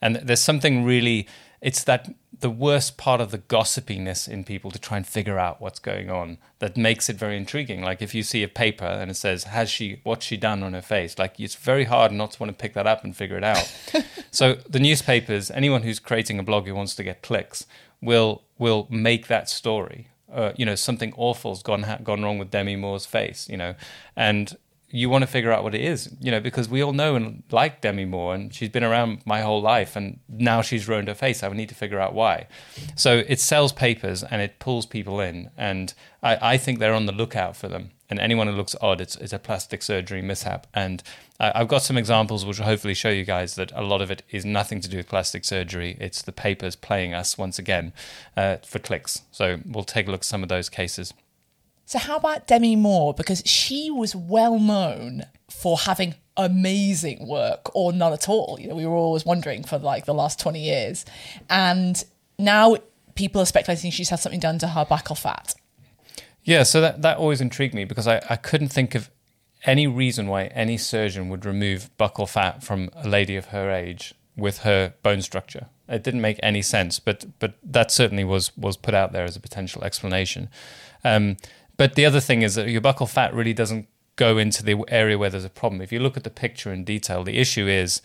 And 0.02 0.16
there's 0.16 0.42
something 0.42 0.84
really 0.84 1.26
it's 1.60 1.84
that 1.84 2.08
the 2.40 2.50
worst 2.50 2.96
part 2.96 3.20
of 3.20 3.30
the 3.30 3.38
gossipiness 3.38 4.28
in 4.28 4.44
people 4.44 4.70
to 4.70 4.78
try 4.78 4.96
and 4.96 5.06
figure 5.06 5.38
out 5.38 5.60
what's 5.60 5.80
going 5.80 6.08
on 6.08 6.38
that 6.60 6.76
makes 6.76 7.08
it 7.08 7.16
very 7.16 7.36
intriguing. 7.36 7.82
Like 7.82 8.00
if 8.00 8.14
you 8.14 8.22
see 8.22 8.42
a 8.42 8.48
paper 8.48 8.84
and 8.84 9.10
it 9.10 9.16
says, 9.16 9.44
"Has 9.44 9.68
she? 9.68 10.00
What's 10.04 10.24
she 10.24 10.36
done 10.36 10.62
on 10.62 10.72
her 10.72 10.82
face?" 10.82 11.18
Like 11.18 11.40
it's 11.40 11.56
very 11.56 11.84
hard 11.84 12.12
not 12.12 12.32
to 12.32 12.40
want 12.40 12.56
to 12.56 12.62
pick 12.62 12.74
that 12.74 12.86
up 12.86 13.02
and 13.02 13.16
figure 13.16 13.36
it 13.36 13.44
out. 13.44 13.72
so 14.30 14.54
the 14.68 14.78
newspapers, 14.78 15.50
anyone 15.50 15.82
who's 15.82 15.98
creating 15.98 16.38
a 16.38 16.44
blog 16.44 16.66
who 16.66 16.74
wants 16.74 16.94
to 16.96 17.02
get 17.02 17.22
clicks, 17.22 17.66
will 18.00 18.42
will 18.58 18.86
make 18.90 19.26
that 19.26 19.48
story. 19.48 20.08
Uh, 20.32 20.52
you 20.56 20.66
know, 20.66 20.74
something 20.74 21.12
awful's 21.16 21.62
gone 21.62 21.84
ha- 21.84 21.98
gone 22.02 22.22
wrong 22.22 22.38
with 22.38 22.50
Demi 22.50 22.76
Moore's 22.76 23.06
face. 23.06 23.48
You 23.48 23.56
know, 23.56 23.74
and 24.14 24.56
you 24.90 25.10
want 25.10 25.22
to 25.22 25.26
figure 25.26 25.52
out 25.52 25.62
what 25.62 25.74
it 25.74 25.82
is, 25.82 26.14
you 26.20 26.30
know, 26.30 26.40
because 26.40 26.68
we 26.68 26.82
all 26.82 26.92
know 26.92 27.14
and 27.14 27.42
like 27.50 27.82
Demi 27.82 28.06
Moore, 28.06 28.34
and 28.34 28.54
she's 28.54 28.70
been 28.70 28.84
around 28.84 29.20
my 29.26 29.42
whole 29.42 29.60
life, 29.60 29.96
and 29.96 30.20
now 30.28 30.62
she's 30.62 30.88
ruined 30.88 31.08
her 31.08 31.14
face. 31.14 31.42
I 31.42 31.48
would 31.48 31.56
need 31.56 31.68
to 31.68 31.74
figure 31.74 32.00
out 32.00 32.14
why. 32.14 32.46
So 32.96 33.22
it 33.28 33.38
sells 33.38 33.72
papers 33.72 34.22
and 34.22 34.40
it 34.40 34.58
pulls 34.58 34.86
people 34.86 35.20
in, 35.20 35.50
and 35.56 35.92
I, 36.22 36.54
I 36.54 36.56
think 36.56 36.78
they're 36.78 36.94
on 36.94 37.06
the 37.06 37.12
lookout 37.12 37.56
for 37.56 37.68
them. 37.68 37.90
And 38.10 38.18
anyone 38.18 38.46
who 38.46 38.54
looks 38.54 38.74
odd, 38.80 39.02
it's, 39.02 39.16
it's 39.16 39.34
a 39.34 39.38
plastic 39.38 39.82
surgery 39.82 40.22
mishap. 40.22 40.66
And 40.72 41.02
I, 41.38 41.52
I've 41.56 41.68
got 41.68 41.82
some 41.82 41.98
examples 41.98 42.46
which 42.46 42.58
will 42.58 42.64
hopefully 42.64 42.94
show 42.94 43.10
you 43.10 43.24
guys 43.24 43.54
that 43.56 43.70
a 43.74 43.82
lot 43.82 44.00
of 44.00 44.10
it 44.10 44.22
is 44.30 44.46
nothing 44.46 44.80
to 44.80 44.88
do 44.88 44.96
with 44.96 45.08
plastic 45.08 45.44
surgery. 45.44 45.98
It's 46.00 46.22
the 46.22 46.32
papers 46.32 46.74
playing 46.74 47.12
us 47.12 47.36
once 47.36 47.58
again 47.58 47.92
uh, 48.34 48.56
for 48.64 48.78
clicks. 48.78 49.22
So 49.30 49.58
we'll 49.66 49.84
take 49.84 50.08
a 50.08 50.10
look 50.10 50.20
at 50.20 50.24
some 50.24 50.42
of 50.42 50.48
those 50.48 50.70
cases. 50.70 51.12
So 51.88 51.98
how 51.98 52.18
about 52.18 52.46
Demi 52.46 52.76
Moore? 52.76 53.14
Because 53.14 53.42
she 53.46 53.90
was 53.90 54.14
well 54.14 54.58
known 54.58 55.24
for 55.48 55.78
having 55.78 56.16
amazing 56.36 57.26
work 57.26 57.74
or 57.74 57.94
none 57.94 58.12
at 58.12 58.28
all. 58.28 58.58
You 58.60 58.68
know, 58.68 58.74
we 58.74 58.84
were 58.84 58.92
always 58.92 59.24
wondering 59.24 59.64
for 59.64 59.78
like 59.78 60.04
the 60.04 60.12
last 60.12 60.38
20 60.38 60.60
years. 60.60 61.06
And 61.48 62.04
now 62.38 62.76
people 63.14 63.40
are 63.40 63.46
speculating 63.46 63.90
she's 63.90 64.10
had 64.10 64.20
something 64.20 64.38
done 64.38 64.58
to 64.58 64.68
her 64.68 64.84
buccal 64.84 65.16
fat. 65.16 65.54
Yeah, 66.44 66.64
so 66.64 66.82
that, 66.82 67.00
that 67.00 67.16
always 67.16 67.40
intrigued 67.40 67.72
me 67.72 67.84
because 67.84 68.06
I, 68.06 68.20
I 68.28 68.36
couldn't 68.36 68.68
think 68.68 68.94
of 68.94 69.08
any 69.64 69.86
reason 69.86 70.26
why 70.26 70.48
any 70.48 70.76
surgeon 70.76 71.30
would 71.30 71.46
remove 71.46 71.88
buccal 71.98 72.28
fat 72.28 72.62
from 72.62 72.90
a 72.96 73.08
lady 73.08 73.34
of 73.34 73.46
her 73.46 73.70
age 73.70 74.12
with 74.36 74.58
her 74.58 74.92
bone 75.02 75.22
structure. 75.22 75.68
It 75.88 76.02
didn't 76.02 76.20
make 76.20 76.38
any 76.42 76.60
sense, 76.60 76.98
but 77.00 77.24
but 77.38 77.54
that 77.62 77.90
certainly 77.90 78.24
was 78.24 78.54
was 78.58 78.76
put 78.76 78.92
out 78.92 79.12
there 79.12 79.24
as 79.24 79.36
a 79.36 79.40
potential 79.40 79.82
explanation. 79.84 80.50
Um, 81.02 81.38
but 81.78 81.94
the 81.94 82.04
other 82.04 82.20
thing 82.20 82.42
is 82.42 82.56
that 82.56 82.68
your 82.68 82.82
buccal 82.82 83.08
fat 83.08 83.32
really 83.32 83.54
doesn't 83.54 83.88
go 84.16 84.36
into 84.36 84.62
the 84.62 84.84
area 84.88 85.16
where 85.16 85.30
there's 85.30 85.44
a 85.44 85.50
problem. 85.50 85.80
If 85.80 85.92
you 85.92 86.00
look 86.00 86.18
at 86.18 86.24
the 86.24 86.30
picture 86.30 86.72
in 86.72 86.84
detail, 86.84 87.24
the 87.24 87.38
issue 87.38 87.66
is 87.66 88.02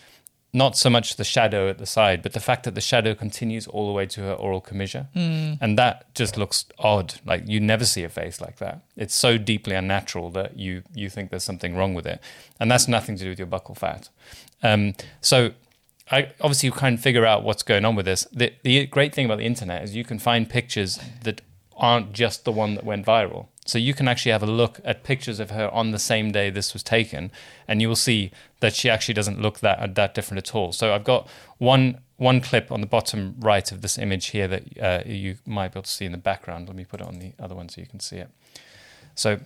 not 0.55 0.77
so 0.77 0.89
much 0.89 1.15
the 1.15 1.23
shadow 1.23 1.67
at 1.67 1.79
the 1.79 1.85
side, 1.85 2.21
but 2.21 2.33
the 2.33 2.39
fact 2.39 2.63
that 2.63 2.75
the 2.75 2.81
shadow 2.81 3.15
continues 3.15 3.65
all 3.65 3.87
the 3.87 3.91
way 3.91 4.05
to 4.05 4.21
her 4.21 4.33
oral 4.33 4.61
commissure. 4.61 5.07
Mm. 5.15 5.57
And 5.59 5.77
that 5.79 6.13
just 6.13 6.37
looks 6.37 6.65
odd. 6.77 7.15
Like 7.25 7.47
you 7.47 7.59
never 7.59 7.83
see 7.83 8.03
a 8.03 8.09
face 8.09 8.39
like 8.39 8.57
that. 8.57 8.81
It's 8.95 9.15
so 9.15 9.39
deeply 9.39 9.75
unnatural 9.75 10.29
that 10.31 10.57
you 10.57 10.83
you 10.93 11.09
think 11.09 11.31
there's 11.31 11.43
something 11.43 11.75
wrong 11.75 11.95
with 11.95 12.05
it. 12.05 12.21
And 12.59 12.69
that's 12.69 12.87
nothing 12.87 13.17
to 13.17 13.23
do 13.23 13.29
with 13.31 13.39
your 13.39 13.47
buccal 13.47 13.75
fat. 13.75 14.09
Um, 14.61 14.93
so 15.21 15.53
I 16.11 16.31
obviously 16.39 16.67
you 16.67 16.93
of 16.93 16.99
figure 16.99 17.25
out 17.25 17.43
what's 17.43 17.63
going 17.63 17.83
on 17.83 17.95
with 17.95 18.05
this. 18.05 18.27
The 18.31 18.53
the 18.61 18.85
great 18.85 19.15
thing 19.15 19.25
about 19.25 19.39
the 19.39 19.45
internet 19.45 19.83
is 19.83 19.95
you 19.95 20.05
can 20.05 20.19
find 20.19 20.47
pictures 20.47 20.99
that 21.23 21.41
aren't 21.75 22.13
just 22.13 22.45
the 22.45 22.51
one 22.51 22.75
that 22.75 22.83
went 22.83 23.05
viral. 23.07 23.47
So 23.65 23.77
you 23.77 23.93
can 23.93 24.07
actually 24.07 24.33
have 24.33 24.43
a 24.43 24.47
look 24.47 24.79
at 24.83 25.03
pictures 25.03 25.39
of 25.39 25.51
her 25.51 25.69
on 25.69 25.91
the 25.91 25.99
same 25.99 26.31
day 26.31 26.49
this 26.49 26.73
was 26.73 26.83
taken, 26.83 27.31
and 27.67 27.81
you 27.81 27.87
will 27.87 27.95
see 27.95 28.31
that 28.59 28.75
she 28.75 28.89
actually 28.89 29.13
doesn't 29.13 29.41
look 29.41 29.59
that 29.59 29.95
that 29.95 30.13
different 30.13 30.47
at 30.47 30.55
all. 30.55 30.73
So 30.73 30.93
I've 30.93 31.03
got 31.03 31.27
one 31.57 31.99
one 32.17 32.41
clip 32.41 32.71
on 32.71 32.81
the 32.81 32.87
bottom 32.87 33.35
right 33.39 33.71
of 33.71 33.81
this 33.81 33.97
image 33.97 34.27
here 34.27 34.47
that 34.47 34.63
uh, 34.81 35.03
you 35.05 35.37
might 35.45 35.73
be 35.73 35.79
able 35.79 35.83
to 35.83 35.91
see 35.91 36.05
in 36.05 36.11
the 36.11 36.17
background. 36.17 36.67
Let 36.67 36.75
me 36.75 36.85
put 36.85 37.01
it 37.01 37.07
on 37.07 37.19
the 37.19 37.33
other 37.39 37.55
one 37.55 37.69
so 37.69 37.81
you 37.81 37.87
can 37.87 37.99
see 37.99 38.17
it. 38.17 38.29
So 39.15 39.39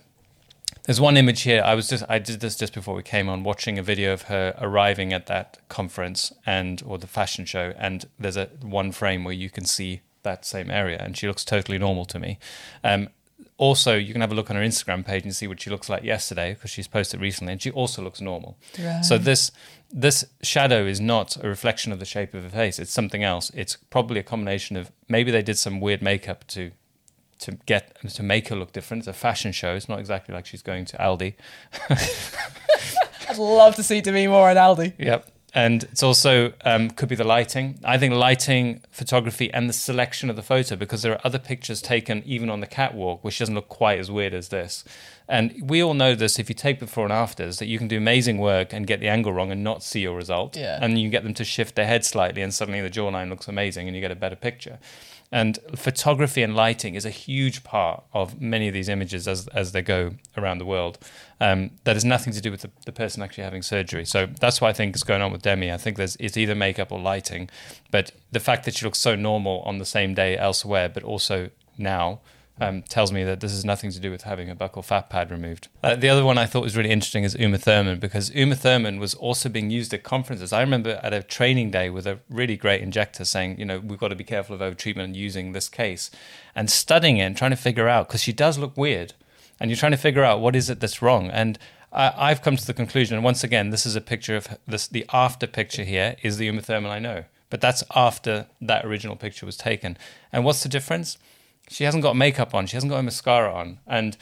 there's 0.84 1.00
one 1.00 1.16
image 1.16 1.42
here. 1.42 1.62
I 1.64 1.74
was 1.74 1.88
just 1.88 2.04
I 2.08 2.18
did 2.18 2.40
this 2.40 2.56
just 2.56 2.74
before 2.74 2.94
we 2.94 3.02
came 3.02 3.28
on, 3.28 3.44
watching 3.44 3.78
a 3.78 3.82
video 3.82 4.12
of 4.12 4.22
her 4.22 4.54
arriving 4.60 5.12
at 5.12 5.26
that 5.26 5.58
conference 5.68 6.32
and 6.44 6.82
or 6.84 6.98
the 6.98 7.06
fashion 7.06 7.44
show, 7.44 7.72
and 7.78 8.06
there's 8.18 8.36
a 8.36 8.46
one 8.62 8.90
frame 8.92 9.22
where 9.22 9.34
you 9.34 9.50
can 9.50 9.64
see 9.64 10.00
that 10.22 10.44
same 10.44 10.70
area, 10.70 10.98
and 10.98 11.16
she 11.16 11.28
looks 11.28 11.44
totally 11.44 11.78
normal 11.78 12.04
to 12.04 12.18
me. 12.18 12.38
Um, 12.82 13.08
also, 13.58 13.96
you 13.96 14.12
can 14.12 14.20
have 14.20 14.30
a 14.30 14.36
look 14.36 14.50
on 14.50 14.56
her 14.56 14.62
Instagram 14.62 15.04
page 15.04 15.24
and 15.24 15.34
see 15.34 15.48
what 15.48 15.60
she 15.60 15.68
looks 15.68 15.88
like 15.88 16.04
yesterday 16.04 16.54
because 16.54 16.70
she's 16.70 16.86
posted 16.86 17.20
recently, 17.20 17.52
and 17.52 17.60
she 17.60 17.72
also 17.72 18.00
looks 18.02 18.20
normal. 18.20 18.56
Right. 18.78 19.04
So 19.04 19.18
this 19.18 19.50
this 19.90 20.24
shadow 20.42 20.86
is 20.86 21.00
not 21.00 21.36
a 21.42 21.48
reflection 21.48 21.92
of 21.92 21.98
the 21.98 22.04
shape 22.04 22.34
of 22.34 22.44
her 22.44 22.50
face; 22.50 22.78
it's 22.78 22.92
something 22.92 23.24
else. 23.24 23.50
It's 23.54 23.76
probably 23.90 24.20
a 24.20 24.22
combination 24.22 24.76
of 24.76 24.92
maybe 25.08 25.32
they 25.32 25.42
did 25.42 25.58
some 25.58 25.80
weird 25.80 26.02
makeup 26.02 26.46
to 26.48 26.70
to 27.40 27.52
get 27.66 27.96
to 28.08 28.22
make 28.22 28.46
her 28.48 28.56
look 28.56 28.72
different. 28.72 29.00
It's 29.00 29.08
a 29.08 29.12
fashion 29.12 29.50
show. 29.50 29.74
It's 29.74 29.88
not 29.88 29.98
exactly 29.98 30.34
like 30.34 30.46
she's 30.46 30.62
going 30.62 30.84
to 30.86 30.96
Aldi. 30.96 31.34
I'd 33.28 33.38
love 33.38 33.74
to 33.74 33.82
see 33.82 34.00
Demi 34.00 34.28
Moore 34.28 34.50
at 34.50 34.56
Aldi. 34.56 34.94
Yep 34.98 35.32
and 35.54 35.84
it's 35.84 36.02
also 36.02 36.52
um, 36.64 36.90
could 36.90 37.08
be 37.08 37.14
the 37.14 37.24
lighting. 37.24 37.78
I 37.82 37.96
think 37.96 38.14
lighting, 38.14 38.82
photography, 38.90 39.52
and 39.52 39.68
the 39.68 39.72
selection 39.72 40.28
of 40.28 40.36
the 40.36 40.42
photo 40.42 40.76
because 40.76 41.02
there 41.02 41.12
are 41.12 41.20
other 41.24 41.38
pictures 41.38 41.80
taken 41.80 42.22
even 42.26 42.50
on 42.50 42.60
the 42.60 42.66
catwalk, 42.66 43.24
which 43.24 43.38
doesn't 43.38 43.54
look 43.54 43.68
quite 43.68 43.98
as 43.98 44.10
weird 44.10 44.34
as 44.34 44.48
this. 44.48 44.84
And 45.26 45.54
we 45.62 45.82
all 45.82 45.94
know 45.94 46.14
this 46.14 46.38
if 46.38 46.48
you 46.48 46.54
take 46.54 46.78
before 46.78 47.04
and 47.04 47.12
afters 47.12 47.58
that 47.58 47.66
you 47.66 47.78
can 47.78 47.88
do 47.88 47.96
amazing 47.98 48.38
work 48.38 48.72
and 48.72 48.86
get 48.86 49.00
the 49.00 49.08
angle 49.08 49.32
wrong 49.32 49.50
and 49.50 49.62
not 49.62 49.82
see 49.82 50.00
your 50.00 50.16
result. 50.16 50.56
Yeah. 50.56 50.78
And 50.80 50.98
you 50.98 51.08
get 51.10 51.22
them 51.22 51.34
to 51.34 51.44
shift 51.44 51.74
their 51.74 51.86
head 51.86 52.04
slightly, 52.04 52.42
and 52.42 52.52
suddenly 52.52 52.80
the 52.80 52.90
jawline 52.90 53.28
looks 53.28 53.48
amazing, 53.48 53.86
and 53.86 53.94
you 53.94 54.00
get 54.00 54.10
a 54.10 54.16
better 54.16 54.36
picture. 54.36 54.78
And 55.30 55.58
photography 55.76 56.42
and 56.42 56.56
lighting 56.56 56.94
is 56.94 57.04
a 57.04 57.10
huge 57.10 57.62
part 57.62 58.02
of 58.14 58.40
many 58.40 58.66
of 58.66 58.74
these 58.74 58.88
images 58.88 59.28
as, 59.28 59.46
as 59.48 59.72
they 59.72 59.82
go 59.82 60.14
around 60.36 60.58
the 60.58 60.64
world. 60.64 60.98
Um, 61.38 61.72
that 61.84 61.96
has 61.96 62.04
nothing 62.04 62.32
to 62.32 62.40
do 62.40 62.50
with 62.50 62.62
the, 62.62 62.70
the 62.86 62.92
person 62.92 63.22
actually 63.22 63.44
having 63.44 63.62
surgery. 63.62 64.06
So 64.06 64.26
that's 64.40 64.60
what 64.60 64.68
I 64.68 64.72
think 64.72 64.96
is 64.96 65.04
going 65.04 65.20
on 65.20 65.30
with 65.30 65.42
Demi. 65.42 65.70
I 65.70 65.76
think 65.76 65.98
there's 65.98 66.16
it's 66.16 66.36
either 66.36 66.54
makeup 66.54 66.90
or 66.90 66.98
lighting. 66.98 67.50
But 67.90 68.12
the 68.32 68.40
fact 68.40 68.64
that 68.64 68.76
she 68.76 68.86
looks 68.86 68.98
so 68.98 69.14
normal 69.14 69.60
on 69.60 69.78
the 69.78 69.84
same 69.84 70.14
day 70.14 70.36
elsewhere, 70.36 70.88
but 70.88 71.02
also 71.02 71.50
now, 71.76 72.20
um, 72.60 72.82
tells 72.82 73.12
me 73.12 73.24
that 73.24 73.40
this 73.40 73.52
has 73.52 73.64
nothing 73.64 73.90
to 73.90 74.00
do 74.00 74.10
with 74.10 74.22
having 74.22 74.50
a 74.50 74.56
buccal 74.56 74.84
fat 74.84 75.10
pad 75.10 75.30
removed. 75.30 75.68
Uh, 75.82 75.94
the 75.94 76.08
other 76.08 76.24
one 76.24 76.38
I 76.38 76.46
thought 76.46 76.62
was 76.62 76.76
really 76.76 76.90
interesting 76.90 77.24
is 77.24 77.34
Uma 77.34 77.58
Thurman 77.58 77.98
because 77.98 78.30
Uma 78.34 78.54
Thurman 78.54 78.98
was 78.98 79.14
also 79.14 79.48
being 79.48 79.70
used 79.70 79.94
at 79.94 80.02
conferences. 80.02 80.52
I 80.52 80.60
remember 80.60 81.00
at 81.02 81.12
a 81.12 81.22
training 81.22 81.70
day 81.70 81.90
with 81.90 82.06
a 82.06 82.20
really 82.28 82.56
great 82.56 82.82
injector 82.82 83.24
saying, 83.24 83.58
you 83.58 83.64
know, 83.64 83.78
we've 83.78 83.98
got 83.98 84.08
to 84.08 84.16
be 84.16 84.24
careful 84.24 84.54
of 84.54 84.60
overtreatment 84.60 85.04
and 85.04 85.16
using 85.16 85.52
this 85.52 85.68
case 85.68 86.10
and 86.54 86.70
studying 86.70 87.18
it 87.18 87.22
and 87.22 87.36
trying 87.36 87.52
to 87.52 87.56
figure 87.56 87.88
out 87.88 88.08
because 88.08 88.22
she 88.22 88.32
does 88.32 88.58
look 88.58 88.76
weird 88.76 89.14
and 89.60 89.70
you're 89.70 89.78
trying 89.78 89.92
to 89.92 89.98
figure 89.98 90.24
out 90.24 90.40
what 90.40 90.56
is 90.56 90.70
it 90.70 90.80
that's 90.80 91.02
wrong. 91.02 91.30
And 91.30 91.58
I, 91.90 92.28
have 92.28 92.42
come 92.42 92.56
to 92.56 92.66
the 92.66 92.74
conclusion, 92.74 93.14
and 93.14 93.24
once 93.24 93.42
again, 93.42 93.70
this 93.70 93.86
is 93.86 93.96
a 93.96 94.00
picture 94.02 94.36
of 94.36 94.58
this, 94.66 94.86
the 94.86 95.06
after 95.12 95.46
picture 95.46 95.84
here 95.84 96.16
is 96.22 96.36
the 96.36 96.44
Uma 96.46 96.60
Thurman 96.60 96.90
I 96.90 96.98
know. 96.98 97.24
But 97.50 97.62
that's 97.62 97.82
after 97.94 98.46
that 98.60 98.84
original 98.84 99.16
picture 99.16 99.46
was 99.46 99.56
taken. 99.56 99.96
And 100.30 100.44
what's 100.44 100.62
the 100.62 100.68
difference? 100.68 101.16
She 101.68 101.84
hasn't 101.84 102.02
got 102.02 102.16
makeup 102.16 102.54
on. 102.54 102.66
She 102.66 102.76
hasn't 102.76 102.90
got 102.90 102.98
a 102.98 103.02
mascara 103.02 103.52
on. 103.52 103.78
And 103.86 104.16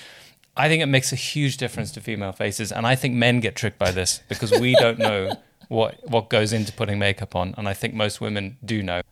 I 0.56 0.68
think 0.68 0.82
it 0.82 0.86
makes 0.86 1.12
a 1.12 1.16
huge 1.16 1.56
difference 1.56 1.92
to 1.92 2.00
female 2.00 2.32
faces. 2.32 2.72
And 2.72 2.86
I 2.86 2.94
think 2.94 3.14
men 3.14 3.40
get 3.40 3.56
tricked 3.56 3.78
by 3.78 3.90
this 3.90 4.20
because 4.28 4.52
we 4.52 4.74
don't 4.80 4.98
know 4.98 5.36
what 5.68 5.98
what 6.08 6.28
goes 6.28 6.52
into 6.52 6.72
putting 6.72 6.98
makeup 6.98 7.36
on. 7.36 7.54
And 7.56 7.68
I 7.68 7.74
think 7.74 7.94
most 7.94 8.20
women 8.20 8.56
do 8.64 8.82
know. 8.82 9.02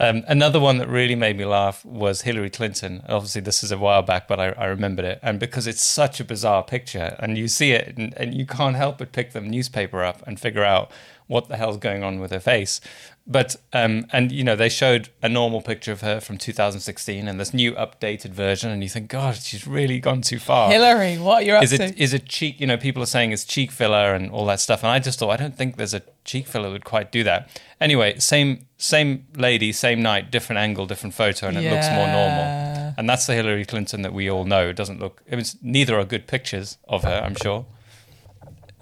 Um, 0.00 0.24
another 0.26 0.58
one 0.58 0.78
that 0.78 0.88
really 0.88 1.14
made 1.14 1.36
me 1.36 1.44
laugh 1.44 1.84
was 1.84 2.22
Hillary 2.22 2.50
Clinton. 2.50 3.02
Obviously, 3.08 3.40
this 3.40 3.62
is 3.62 3.70
a 3.70 3.78
while 3.78 4.02
back, 4.02 4.26
but 4.26 4.40
I, 4.40 4.48
I 4.48 4.64
remembered 4.66 5.04
it. 5.04 5.20
And 5.22 5.38
because 5.38 5.68
it's 5.68 5.82
such 5.82 6.18
a 6.18 6.24
bizarre 6.24 6.64
picture, 6.64 7.14
and 7.20 7.38
you 7.38 7.46
see 7.46 7.72
it, 7.72 7.96
and, 7.96 8.12
and 8.16 8.34
you 8.34 8.44
can't 8.44 8.74
help 8.74 8.98
but 8.98 9.12
pick 9.12 9.32
the 9.32 9.40
newspaper 9.40 10.02
up 10.02 10.26
and 10.26 10.40
figure 10.40 10.64
out 10.64 10.90
what 11.26 11.48
the 11.48 11.56
hell's 11.56 11.78
going 11.78 12.02
on 12.02 12.20
with 12.20 12.30
her 12.30 12.40
face. 12.40 12.80
But 13.26 13.56
um, 13.72 14.06
and 14.12 14.30
you 14.30 14.44
know 14.44 14.54
they 14.54 14.68
showed 14.68 15.08
a 15.22 15.30
normal 15.30 15.62
picture 15.62 15.92
of 15.92 16.02
her 16.02 16.20
from 16.20 16.36
2016 16.36 17.26
and 17.26 17.40
this 17.40 17.54
new 17.54 17.72
updated 17.72 18.32
version, 18.32 18.70
and 18.70 18.82
you 18.82 18.88
think, 18.90 19.08
God, 19.08 19.36
she's 19.36 19.66
really 19.66 19.98
gone 19.98 20.20
too 20.20 20.38
far. 20.38 20.70
Hillary, 20.70 21.16
what 21.16 21.42
are 21.42 21.46
you're 21.46 21.56
up 21.56 21.62
to 21.62 21.64
is 21.64 21.78
to? 21.78 21.84
it 21.84 21.98
is 21.98 22.12
it 22.12 22.26
cheek? 22.26 22.60
You 22.60 22.66
know, 22.66 22.76
people 22.76 23.02
are 23.02 23.06
saying 23.06 23.32
it's 23.32 23.44
cheek 23.44 23.70
filler 23.70 24.14
and 24.14 24.30
all 24.30 24.44
that 24.46 24.60
stuff, 24.60 24.82
and 24.82 24.90
I 24.90 24.98
just 24.98 25.18
thought 25.18 25.30
I 25.30 25.36
don't 25.38 25.56
think 25.56 25.76
there's 25.76 25.94
a 25.94 26.02
cheek 26.24 26.46
filler 26.46 26.66
that 26.66 26.72
would 26.72 26.84
quite 26.84 27.10
do 27.10 27.24
that. 27.24 27.48
Anyway, 27.80 28.18
same 28.18 28.66
same 28.76 29.26
lady, 29.34 29.72
same 29.72 30.02
night, 30.02 30.30
different 30.30 30.58
angle, 30.58 30.84
different 30.84 31.14
photo, 31.14 31.48
and 31.48 31.56
it 31.56 31.70
looks 31.70 31.88
more 31.88 32.06
normal. 32.06 32.92
And 32.98 33.08
that's 33.08 33.26
the 33.26 33.34
Hillary 33.34 33.64
Clinton 33.64 34.02
that 34.02 34.12
we 34.12 34.30
all 34.30 34.44
know. 34.44 34.68
It 34.68 34.76
doesn't 34.76 35.00
look. 35.00 35.22
It 35.26 35.36
was 35.36 35.56
neither 35.62 35.98
are 35.98 36.04
good 36.04 36.26
pictures 36.26 36.76
of 36.86 37.04
her, 37.04 37.22
I'm 37.24 37.34
sure. 37.34 37.64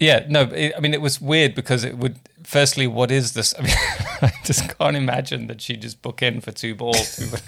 Yeah, 0.03 0.27
no, 0.29 0.43
it, 0.43 0.73
I 0.77 0.81
mean, 0.81 0.95
it 0.95 1.01
was 1.01 1.21
weird 1.21 1.55
because 1.55 1.85
it 1.85 1.97
would. 1.99 2.19
Firstly, 2.43 2.87
what 2.89 3.11
is 3.11 3.33
this? 3.35 3.55
I 3.59 3.63
mean, 3.63 3.75
I 4.23 4.33
just 4.45 4.77
can't 4.79 4.97
imagine 4.97 5.47
that 5.47 5.61
she 5.61 5.77
just 5.77 6.03
book 6.03 6.23
in 6.23 6.41
for 6.41 6.51
two 6.51 6.75
balls. 6.75 7.19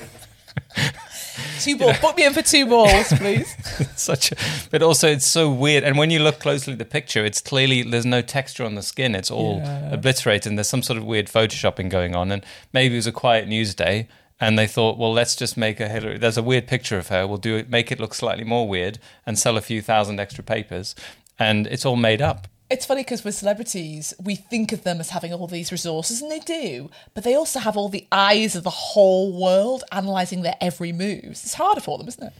Two 1.61 1.76
balls. 1.76 1.99
Book 1.99 2.16
me 2.16 2.25
in 2.26 2.32
for 2.32 2.42
two 2.42 2.64
balls, 2.75 3.08
please. 3.14 3.52
such 3.96 4.30
a, 4.30 4.37
but 4.70 4.82
also 4.82 5.08
it's 5.08 5.26
so 5.26 5.50
weird 5.50 5.82
and 5.82 5.99
when 5.99 6.11
you 6.11 6.20
look 6.20 6.38
closely 6.38 6.73
at 6.75 6.78
the 6.78 6.84
picture 6.84 7.25
it's 7.25 7.40
clearly 7.40 7.82
there's 7.82 8.06
no 8.06 8.23
texture 8.23 8.64
on 8.64 8.76
the 8.76 8.82
skin 8.82 9.16
it's 9.16 9.30
all 9.32 9.58
Yeah. 9.58 9.94
obliterated 9.94 10.46
and 10.50 10.58
there's 10.58 10.68
some 10.68 10.82
sort 10.82 10.96
of 10.96 11.04
weird 11.04 11.26
photoshopping 11.26 11.88
going 11.90 12.14
on 12.14 12.30
and 12.30 12.44
maybe 12.73 12.94
it 12.94 12.99
was 12.99 13.06
a 13.08 13.12
quiet 13.12 13.49
news 13.49 13.75
day 13.75 14.06
and 14.40 14.56
they 14.56 14.68
thought 14.68 14.96
well 14.96 15.12
let's 15.12 15.34
just 15.34 15.56
make 15.56 15.80
a 15.80 15.88
Hillary 15.88 16.18
there's 16.18 16.38
a 16.38 16.42
weird 16.42 16.68
picture 16.68 16.99
of 16.99 17.08
her 17.08 17.26
we'll 17.26 17.37
do 17.38 17.56
it 17.56 17.68
make 17.68 17.90
it 17.90 17.99
look 17.99 18.14
slightly 18.14 18.44
more 18.44 18.68
weird 18.68 18.99
and 19.26 19.37
sell 19.37 19.56
a 19.56 19.61
few 19.61 19.82
thousand 19.82 20.20
extra 20.20 20.44
papers 20.44 20.94
and 21.38 21.67
it's 21.67 21.85
all 21.85 21.97
made 21.97 22.23
up 22.23 22.49
It's 22.71 22.87
funny 22.87 23.03
because 23.03 23.25
with 23.25 23.35
celebrities, 23.35 24.14
we 24.23 24.35
think 24.37 24.73
of 24.73 24.85
them 24.85 24.99
as 24.99 25.11
having 25.11 25.33
all 25.33 25.47
these 25.47 25.71
resources, 25.71 26.23
and 26.23 26.31
they 26.31 26.41
do, 26.41 26.91
but 27.12 27.23
they 27.23 27.35
also 27.35 27.61
have 27.61 27.76
all 27.76 27.91
the 27.91 28.07
eyes 28.11 28.57
of 28.57 28.64
the 28.64 28.71
whole 28.71 29.38
world 29.38 29.85
analysing 29.93 30.43
their 30.43 30.57
every 30.61 30.91
move. 30.91 31.25
It's 31.25 31.55
harder 31.55 31.83
for 31.83 31.99
them, 31.99 32.09
isn't 32.09 32.26
it? 32.29 32.33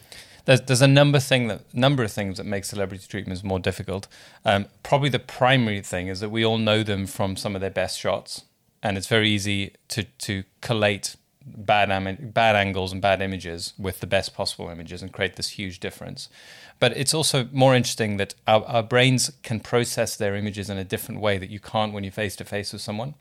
There's, 0.45 0.61
there's 0.61 0.81
a 0.81 0.87
number 0.87 1.19
thing 1.19 1.47
that 1.47 1.61
number 1.73 2.03
of 2.03 2.11
things 2.11 2.37
that 2.37 2.45
make 2.45 2.65
celebrity 2.65 3.05
treatments 3.07 3.43
more 3.43 3.59
difficult. 3.59 4.07
Um, 4.43 4.65
probably 4.83 5.09
the 5.09 5.19
primary 5.19 5.81
thing 5.81 6.07
is 6.07 6.19
that 6.19 6.29
we 6.29 6.43
all 6.45 6.57
know 6.57 6.83
them 6.83 7.05
from 7.07 7.35
some 7.35 7.55
of 7.55 7.61
their 7.61 7.71
best 7.71 7.99
shots, 7.99 8.43
and 8.81 8.97
it's 8.97 9.07
very 9.07 9.29
easy 9.29 9.73
to 9.89 10.03
to 10.03 10.43
collate 10.61 11.15
bad 11.45 11.91
am- 11.91 12.31
bad 12.33 12.55
angles 12.55 12.91
and 12.91 13.01
bad 13.01 13.21
images 13.21 13.73
with 13.77 13.99
the 13.99 14.07
best 14.07 14.33
possible 14.33 14.69
images 14.69 15.01
and 15.01 15.11
create 15.11 15.35
this 15.35 15.49
huge 15.49 15.79
difference. 15.79 16.29
But 16.79 16.97
it's 16.97 17.13
also 17.13 17.47
more 17.51 17.75
interesting 17.75 18.17
that 18.17 18.35
our, 18.47 18.63
our 18.65 18.83
brains 18.83 19.31
can 19.43 19.59
process 19.59 20.15
their 20.15 20.35
images 20.35 20.69
in 20.69 20.77
a 20.77 20.83
different 20.83 21.21
way 21.21 21.37
that 21.37 21.49
you 21.49 21.59
can't 21.59 21.93
when 21.93 22.03
you're 22.03 22.11
face 22.11 22.35
to 22.37 22.45
face 22.45 22.73
with 22.73 22.81
someone. 22.81 23.13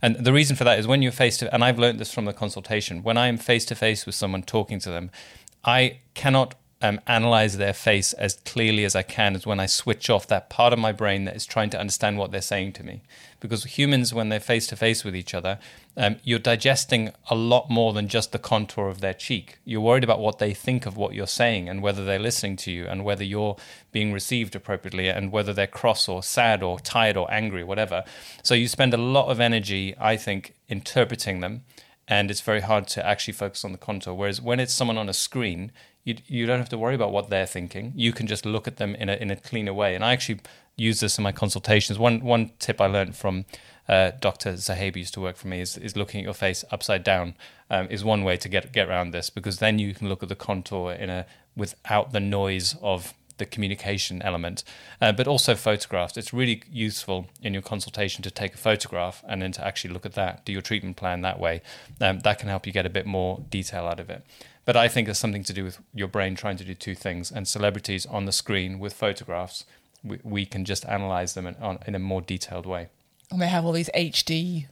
And 0.00 0.16
the 0.16 0.32
reason 0.32 0.56
for 0.56 0.64
that 0.64 0.78
is 0.78 0.86
when 0.86 1.02
you're 1.02 1.12
face 1.12 1.36
to, 1.38 1.52
and 1.52 1.62
I've 1.64 1.78
learned 1.78 1.98
this 1.98 2.12
from 2.12 2.24
the 2.24 2.32
consultation, 2.32 3.02
when 3.02 3.16
I 3.16 3.26
am 3.26 3.36
face 3.36 3.64
to 3.66 3.74
face 3.74 4.06
with 4.06 4.14
someone 4.14 4.42
talking 4.42 4.78
to 4.80 4.90
them, 4.90 5.10
I 5.64 5.98
cannot 6.14 6.54
um, 6.82 7.00
analyze 7.06 7.56
their 7.56 7.72
face 7.72 8.12
as 8.14 8.34
clearly 8.44 8.84
as 8.84 8.96
I 8.96 9.02
can 9.02 9.36
as 9.36 9.46
when 9.46 9.60
I 9.60 9.66
switch 9.66 10.10
off 10.10 10.26
that 10.26 10.50
part 10.50 10.72
of 10.72 10.78
my 10.78 10.90
brain 10.92 11.24
that 11.24 11.36
is 11.36 11.46
trying 11.46 11.70
to 11.70 11.78
understand 11.78 12.18
what 12.18 12.32
they're 12.32 12.42
saying 12.42 12.72
to 12.74 12.84
me. 12.84 13.02
Because 13.40 13.64
humans, 13.64 14.12
when 14.12 14.28
they're 14.28 14.40
face 14.40 14.66
to 14.68 14.76
face 14.76 15.04
with 15.04 15.14
each 15.14 15.32
other, 15.32 15.58
um, 15.96 16.16
you're 16.24 16.38
digesting 16.38 17.12
a 17.28 17.34
lot 17.34 17.68
more 17.68 17.92
than 17.92 18.08
just 18.08 18.32
the 18.32 18.38
contour 18.38 18.88
of 18.88 19.00
their 19.00 19.12
cheek. 19.12 19.58
You're 19.64 19.80
worried 19.80 20.04
about 20.04 20.20
what 20.20 20.38
they 20.38 20.54
think 20.54 20.86
of 20.86 20.96
what 20.96 21.12
you're 21.14 21.26
saying 21.26 21.68
and 21.68 21.82
whether 21.82 22.04
they're 22.04 22.18
listening 22.18 22.56
to 22.58 22.70
you 22.70 22.86
and 22.86 23.04
whether 23.04 23.24
you're 23.24 23.56
being 23.90 24.12
received 24.12 24.54
appropriately 24.56 25.08
and 25.08 25.30
whether 25.30 25.52
they're 25.52 25.66
cross 25.66 26.08
or 26.08 26.22
sad 26.22 26.62
or 26.62 26.80
tired 26.80 27.16
or 27.16 27.30
angry, 27.30 27.62
whatever. 27.62 28.04
So 28.42 28.54
you 28.54 28.68
spend 28.68 28.94
a 28.94 28.98
lot 28.98 29.28
of 29.28 29.38
energy, 29.38 29.94
I 29.98 30.16
think, 30.16 30.54
interpreting 30.68 31.40
them 31.40 31.64
and 32.08 32.30
it's 32.30 32.40
very 32.40 32.60
hard 32.60 32.88
to 32.88 33.06
actually 33.06 33.34
focus 33.34 33.64
on 33.64 33.72
the 33.72 33.78
contour. 33.78 34.14
Whereas 34.14 34.40
when 34.40 34.60
it's 34.60 34.74
someone 34.74 34.98
on 34.98 35.08
a 35.08 35.14
screen, 35.14 35.72
you 36.04 36.16
you 36.26 36.46
don't 36.46 36.58
have 36.58 36.68
to 36.70 36.78
worry 36.78 36.94
about 36.94 37.12
what 37.12 37.30
they're 37.30 37.46
thinking. 37.46 37.92
You 37.94 38.12
can 38.12 38.26
just 38.26 38.44
look 38.44 38.66
at 38.66 38.76
them 38.76 38.94
in 38.94 39.08
a 39.08 39.14
in 39.14 39.30
a 39.30 39.36
cleaner 39.36 39.72
way. 39.72 39.94
And 39.94 40.04
I 40.04 40.12
actually 40.12 40.40
use 40.76 41.00
this 41.00 41.18
in 41.18 41.24
my 41.24 41.32
consultations. 41.32 41.98
One 41.98 42.20
one 42.20 42.52
tip 42.58 42.80
I 42.80 42.86
learned 42.86 43.16
from 43.16 43.44
uh, 43.88 44.12
Dr. 44.20 44.52
Zahabi 44.54 44.96
used 44.96 45.14
to 45.14 45.20
work 45.20 45.36
for 45.36 45.48
me 45.48 45.60
is, 45.60 45.76
is 45.76 45.96
looking 45.96 46.20
at 46.20 46.24
your 46.24 46.34
face 46.34 46.64
upside 46.70 47.02
down 47.02 47.34
um, 47.68 47.88
is 47.90 48.04
one 48.04 48.22
way 48.22 48.36
to 48.36 48.48
get 48.48 48.72
get 48.72 48.88
around 48.88 49.10
this 49.10 49.30
because 49.30 49.58
then 49.58 49.78
you 49.78 49.94
can 49.94 50.08
look 50.08 50.22
at 50.22 50.28
the 50.28 50.36
contour 50.36 50.92
in 50.92 51.10
a 51.10 51.26
without 51.56 52.12
the 52.12 52.20
noise 52.20 52.74
of 52.80 53.14
the 53.38 53.46
communication 53.46 54.22
element, 54.22 54.62
uh, 55.00 55.10
but 55.10 55.26
also 55.26 55.54
photographs. 55.54 56.16
It's 56.16 56.32
really 56.32 56.62
useful 56.70 57.26
in 57.42 57.52
your 57.52 57.62
consultation 57.62 58.22
to 58.22 58.30
take 58.30 58.54
a 58.54 58.58
photograph 58.58 59.24
and 59.26 59.42
then 59.42 59.52
to 59.52 59.66
actually 59.66 59.92
look 59.92 60.06
at 60.06 60.12
that, 60.14 60.44
do 60.44 60.52
your 60.52 60.62
treatment 60.62 60.96
plan 60.96 61.22
that 61.22 61.40
way. 61.40 61.62
Um, 62.00 62.20
that 62.20 62.38
can 62.38 62.48
help 62.48 62.66
you 62.66 62.72
get 62.72 62.86
a 62.86 62.90
bit 62.90 63.06
more 63.06 63.42
detail 63.50 63.86
out 63.86 63.98
of 63.98 64.10
it. 64.10 64.24
But 64.64 64.76
I 64.76 64.88
think 64.88 65.08
it's 65.08 65.18
something 65.18 65.44
to 65.44 65.52
do 65.52 65.64
with 65.64 65.78
your 65.92 66.08
brain 66.08 66.34
trying 66.34 66.56
to 66.56 66.64
do 66.64 66.74
two 66.74 66.94
things. 66.94 67.30
And 67.32 67.48
celebrities 67.48 68.06
on 68.06 68.26
the 68.26 68.32
screen 68.32 68.78
with 68.78 68.92
photographs, 68.92 69.64
we, 70.04 70.18
we 70.22 70.46
can 70.46 70.64
just 70.64 70.84
analyze 70.86 71.34
them 71.34 71.46
in, 71.46 71.56
on, 71.56 71.78
in 71.86 71.94
a 71.94 71.98
more 71.98 72.20
detailed 72.20 72.66
way. 72.66 72.88
And 73.30 73.40
they 73.40 73.48
have 73.48 73.64
all 73.64 73.72
these 73.72 73.90
HD 73.94 74.66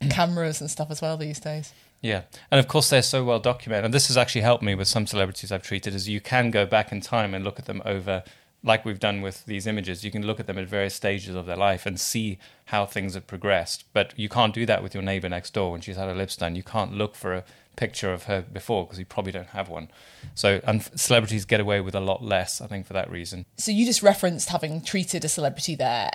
mm. 0.00 0.10
cameras 0.10 0.60
and 0.60 0.70
stuff 0.70 0.90
as 0.90 1.02
well 1.02 1.16
these 1.16 1.40
days. 1.40 1.72
Yeah, 2.00 2.22
and 2.50 2.58
of 2.58 2.68
course 2.68 2.90
they're 2.90 3.02
so 3.02 3.24
well 3.24 3.40
documented. 3.40 3.86
And 3.86 3.94
this 3.94 4.08
has 4.08 4.16
actually 4.16 4.42
helped 4.42 4.62
me 4.62 4.74
with 4.74 4.86
some 4.88 5.06
celebrities 5.06 5.50
I've 5.50 5.62
treated. 5.62 5.94
Is 5.94 6.08
you 6.08 6.20
can 6.20 6.50
go 6.50 6.66
back 6.66 6.92
in 6.92 7.00
time 7.00 7.34
and 7.34 7.44
look 7.44 7.58
at 7.58 7.64
them 7.64 7.82
over, 7.84 8.22
like 8.66 8.84
we've 8.84 8.98
done 8.98 9.22
with 9.22 9.46
these 9.46 9.66
images. 9.66 10.04
You 10.04 10.10
can 10.10 10.26
look 10.26 10.40
at 10.40 10.46
them 10.46 10.58
at 10.58 10.66
various 10.66 10.94
stages 10.94 11.34
of 11.34 11.46
their 11.46 11.56
life 11.56 11.86
and 11.86 11.98
see 11.98 12.38
how 12.66 12.84
things 12.84 13.14
have 13.14 13.26
progressed. 13.26 13.84
But 13.92 14.12
you 14.18 14.28
can't 14.28 14.52
do 14.52 14.66
that 14.66 14.82
with 14.82 14.92
your 14.92 15.02
neighbor 15.02 15.28
next 15.28 15.54
door 15.54 15.70
when 15.70 15.80
she's 15.80 15.96
had 15.96 16.08
her 16.08 16.14
lips 16.14 16.36
done. 16.36 16.56
You 16.56 16.64
can't 16.64 16.92
look 16.92 17.14
for 17.14 17.32
a 17.32 17.44
picture 17.76 18.12
of 18.12 18.24
her 18.24 18.42
before 18.42 18.84
because 18.84 18.98
you 18.98 19.04
probably 19.04 19.32
don't 19.32 19.48
have 19.48 19.68
one. 19.68 19.88
So 20.34 20.60
and 20.64 20.82
celebrities 20.82 21.44
get 21.44 21.60
away 21.60 21.80
with 21.80 21.94
a 21.94 22.00
lot 22.00 22.22
less, 22.22 22.60
I 22.60 22.66
think, 22.66 22.86
for 22.86 22.92
that 22.94 23.08
reason. 23.10 23.46
So 23.56 23.70
you 23.70 23.86
just 23.86 24.02
referenced 24.02 24.48
having 24.48 24.82
treated 24.82 25.24
a 25.24 25.28
celebrity 25.28 25.76
there. 25.76 26.10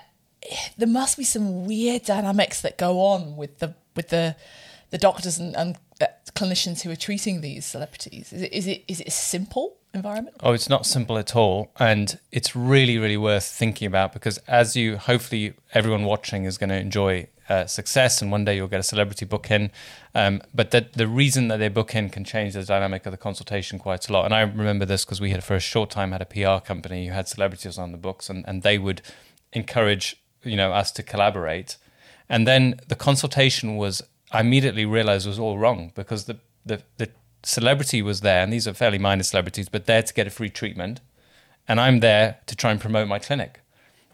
There 0.77 0.87
must 0.87 1.17
be 1.17 1.23
some 1.23 1.65
weird 1.65 2.03
dynamics 2.03 2.61
that 2.61 2.77
go 2.77 2.99
on 2.99 3.37
with 3.37 3.59
the 3.59 3.75
with 3.95 4.09
the 4.09 4.35
the 4.89 4.97
doctors 4.97 5.37
and, 5.37 5.55
and 5.55 5.77
uh, 6.01 6.07
clinicians 6.35 6.81
who 6.81 6.91
are 6.91 6.95
treating 6.97 7.39
these 7.39 7.65
celebrities. 7.65 8.33
Is 8.33 8.41
it 8.41 8.51
is 8.51 8.67
it 8.67 8.83
is 8.89 8.99
it 8.99 9.13
simple 9.13 9.77
environment? 9.93 10.35
Oh, 10.41 10.53
it's 10.53 10.69
not 10.69 10.85
simple 10.85 11.17
at 11.17 11.35
all. 11.35 11.71
And 11.79 12.19
it's 12.31 12.55
really, 12.55 12.97
really 12.97 13.17
worth 13.17 13.45
thinking 13.45 13.87
about 13.87 14.13
because 14.13 14.37
as 14.39 14.75
you, 14.75 14.97
hopefully, 14.97 15.53
everyone 15.73 16.05
watching 16.05 16.45
is 16.45 16.57
going 16.57 16.69
to 16.69 16.79
enjoy 16.79 17.27
uh, 17.49 17.65
success 17.65 18.21
and 18.21 18.31
one 18.31 18.45
day 18.45 18.55
you'll 18.55 18.67
get 18.67 18.79
a 18.79 18.83
celebrity 18.83 19.25
book 19.25 19.51
in. 19.51 19.71
Um, 20.15 20.41
but 20.53 20.71
that 20.71 20.93
the 20.93 21.07
reason 21.07 21.49
that 21.49 21.57
they 21.57 21.67
book 21.67 21.93
in 21.95 22.09
can 22.09 22.23
change 22.23 22.53
the 22.53 22.63
dynamic 22.63 23.05
of 23.05 23.11
the 23.11 23.17
consultation 23.17 23.77
quite 23.79 24.07
a 24.07 24.13
lot. 24.13 24.25
And 24.25 24.33
I 24.33 24.41
remember 24.41 24.85
this 24.85 25.03
because 25.03 25.19
we 25.19 25.31
had 25.31 25.43
for 25.43 25.55
a 25.55 25.59
short 25.59 25.89
time 25.89 26.11
had 26.11 26.21
a 26.21 26.25
PR 26.25 26.65
company 26.65 27.07
who 27.07 27.13
had 27.13 27.27
celebrities 27.27 27.77
on 27.77 27.91
the 27.91 27.97
books 27.97 28.29
and, 28.29 28.45
and 28.47 28.63
they 28.63 28.77
would 28.77 29.01
encourage, 29.53 30.15
you 30.43 30.55
know, 30.55 30.71
us 30.71 30.91
to 30.93 31.03
collaborate. 31.03 31.77
And 32.29 32.47
then 32.47 32.79
the 32.87 32.95
consultation 32.95 33.75
was, 33.75 34.01
I 34.31 34.39
immediately 34.39 34.85
realized 34.85 35.27
was 35.27 35.39
all 35.39 35.57
wrong 35.57 35.91
because 35.93 36.25
the, 36.25 36.37
the, 36.65 36.81
the 36.97 37.09
celebrity 37.43 38.01
was 38.01 38.21
there, 38.21 38.43
and 38.43 38.51
these 38.51 38.67
are 38.67 38.73
fairly 38.73 38.97
minor 38.97 39.23
celebrities, 39.23 39.69
but 39.69 39.85
there 39.85 40.03
to 40.03 40.13
get 40.13 40.27
a 40.27 40.29
free 40.29 40.49
treatment. 40.49 41.01
And 41.67 41.79
I'm 41.79 41.99
there 41.99 42.39
to 42.47 42.55
try 42.55 42.71
and 42.71 42.79
promote 42.79 43.07
my 43.07 43.19
clinic. 43.19 43.61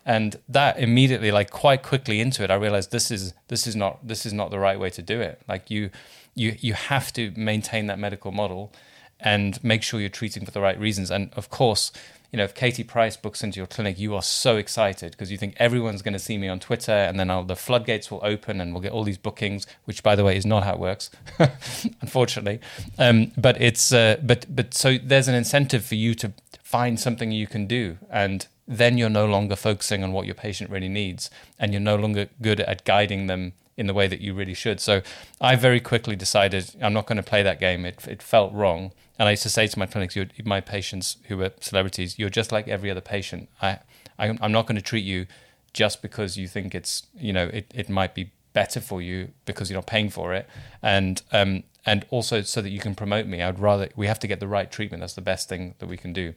And 0.06 0.38
that 0.48 0.80
immediately, 0.80 1.32
like 1.32 1.50
quite 1.50 1.84
quickly 1.84 2.22
into 2.22 2.44
it, 2.44 2.50
I 2.50 2.56
realized 2.56 2.92
this 2.92 3.12
is 3.12 3.34
this 3.50 3.68
is 3.68 3.76
not 3.76 4.08
this 4.08 4.26
is 4.26 4.32
not 4.32 4.52
the 4.52 4.60
right 4.60 4.80
way 4.80 4.90
to 4.92 5.02
do 5.02 5.20
it. 5.20 5.42
Like 5.50 5.70
you 5.70 5.90
you 6.34 6.56
you 6.60 6.74
have 6.74 7.12
to 7.14 7.32
maintain 7.36 7.88
that 7.88 8.00
medical 8.00 8.32
model 8.32 8.72
and 9.20 9.62
make 9.64 9.84
sure 9.84 10.00
you're 10.00 10.10
treating 10.10 10.46
for 10.46 10.52
the 10.52 10.62
right 10.62 10.80
reasons. 10.80 11.12
And 11.12 11.34
of 11.34 11.50
course, 11.50 11.92
you 12.32 12.38
know, 12.38 12.44
if 12.44 12.54
Katie 12.54 12.84
Price 12.84 13.16
books 13.16 13.44
into 13.44 13.58
your 13.58 13.68
clinic, 13.68 13.98
you 13.98 14.14
are 14.16 14.22
so 14.22 14.58
excited 14.58 15.12
because 15.12 15.32
you 15.32 15.38
think 15.38 15.56
everyone's 15.58 16.02
going 16.02 16.14
to 16.14 16.20
see 16.20 16.38
me 16.38 16.48
on 16.48 16.60
Twitter, 16.60 16.92
and 16.92 17.20
then 17.20 17.30
I'll, 17.30 17.44
the 17.44 17.56
floodgates 17.56 18.12
will 18.12 18.20
open, 18.24 18.60
and 18.60 18.74
we'll 18.74 18.82
get 18.82 18.92
all 18.92 19.04
these 19.04 19.18
bookings. 19.18 19.66
Which, 19.86 20.04
by 20.04 20.16
the 20.16 20.24
way, 20.24 20.36
is 20.36 20.46
not 20.46 20.64
how 20.64 20.74
it 20.74 20.80
works, 20.80 21.10
unfortunately. 22.02 22.60
Um, 22.98 23.32
but 23.38 23.62
it's 23.62 23.94
uh, 23.94 24.18
but 24.22 24.46
but 24.54 24.74
so 24.74 24.98
there's 24.98 25.28
an 25.28 25.36
incentive 25.36 25.86
for 25.86 25.96
you 25.96 26.14
to 26.16 26.34
find 26.62 27.00
something 27.00 27.32
you 27.32 27.48
can 27.48 27.66
do, 27.66 27.98
and 28.10 28.48
then 28.68 28.98
you're 28.98 29.10
no 29.10 29.26
longer 29.26 29.56
focusing 29.56 30.04
on 30.04 30.12
what 30.12 30.26
your 30.26 30.36
patient 30.36 30.70
really 30.70 30.90
needs, 30.90 31.30
and 31.58 31.72
you're 31.72 31.80
no 31.80 31.96
longer 31.96 32.28
good 32.42 32.60
at 32.60 32.84
guiding 32.84 33.28
them 33.28 33.54
in 33.78 33.88
the 33.88 33.94
way 33.94 34.08
that 34.08 34.20
you 34.20 34.34
really 34.34 34.56
should. 34.56 34.80
So 34.82 35.02
I 35.40 35.56
very 35.56 35.80
quickly 35.80 36.16
decided 36.16 36.76
I'm 36.82 36.94
not 36.94 37.06
going 37.06 37.18
to 37.18 37.24
play 37.24 37.44
that 37.44 37.60
game. 37.60 37.86
It 37.86 38.06
it 38.08 38.22
felt 38.22 38.52
wrong. 38.52 38.92
And 39.20 39.28
I 39.28 39.32
used 39.32 39.44
to 39.44 39.50
say 39.50 39.68
to 39.68 39.80
my 39.80 39.86
clinics, 39.86 40.16
you're, 40.16 40.28
my 40.46 40.62
patients 40.62 41.18
who 41.28 41.38
were 41.38 41.52
celebrities, 41.60 42.20
you're 42.20 42.30
just 42.30 42.52
like 42.52 42.68
every 42.68 42.92
other 42.92 43.02
patient. 43.02 43.50
I, 43.62 43.80
I 44.20 44.38
I'm 44.42 44.52
not 44.52 44.68
going 44.68 44.76
to 44.76 44.82
treat 44.82 45.06
you 45.06 45.26
just 45.74 46.02
because 46.02 46.38
you 46.38 46.48
think 46.48 46.74
it's 46.74 47.06
you 47.20 47.34
know 47.34 47.48
it, 47.54 47.72
it 47.76 47.90
might 47.90 48.16
be 48.16 48.32
better 48.54 48.80
for 48.80 49.02
you 49.02 49.30
because 49.46 49.70
you're 49.70 49.78
not 49.78 49.86
paying 49.86 50.10
for 50.10 50.34
it, 50.34 50.48
and 50.82 51.22
um 51.32 51.64
and 51.86 52.06
also 52.10 52.42
so 52.42 52.62
that 52.62 52.70
you 52.70 52.80
can 52.80 52.96
promote 52.96 53.28
me. 53.28 53.42
I'd 53.42 53.60
rather 53.60 53.90
we 53.96 54.08
have 54.08 54.20
to 54.20 54.28
get 54.28 54.40
the 54.40 54.48
right 54.48 54.70
treatment. 54.72 55.02
That's 55.02 55.14
the 55.14 55.22
best 55.22 55.48
thing 55.50 55.76
that 55.80 55.88
we 55.88 55.98
can 55.98 56.14
do, 56.14 56.34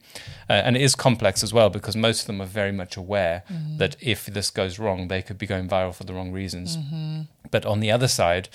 uh, 0.49 0.53
and 0.53 0.75
it 0.75 0.81
is 0.81 0.95
complex 0.95 1.43
as 1.43 1.53
well 1.53 1.69
because 1.69 1.95
most 1.95 2.21
of 2.21 2.27
them 2.27 2.41
are 2.41 2.45
very 2.45 2.71
much 2.71 2.95
aware 2.97 3.43
that 3.77 3.95
if 3.99 4.25
this 4.27 4.49
goes 4.49 4.79
wrong, 4.79 5.07
they 5.07 5.21
could 5.21 5.37
be 5.37 5.47
going 5.47 5.67
viral 5.67 5.93
for 5.93 6.03
the 6.03 6.13
wrong 6.13 6.31
reasons. 6.31 6.77
But 7.49 7.65
on 7.65 7.79
the 7.79 7.91
other 7.91 8.07
side, 8.07 8.47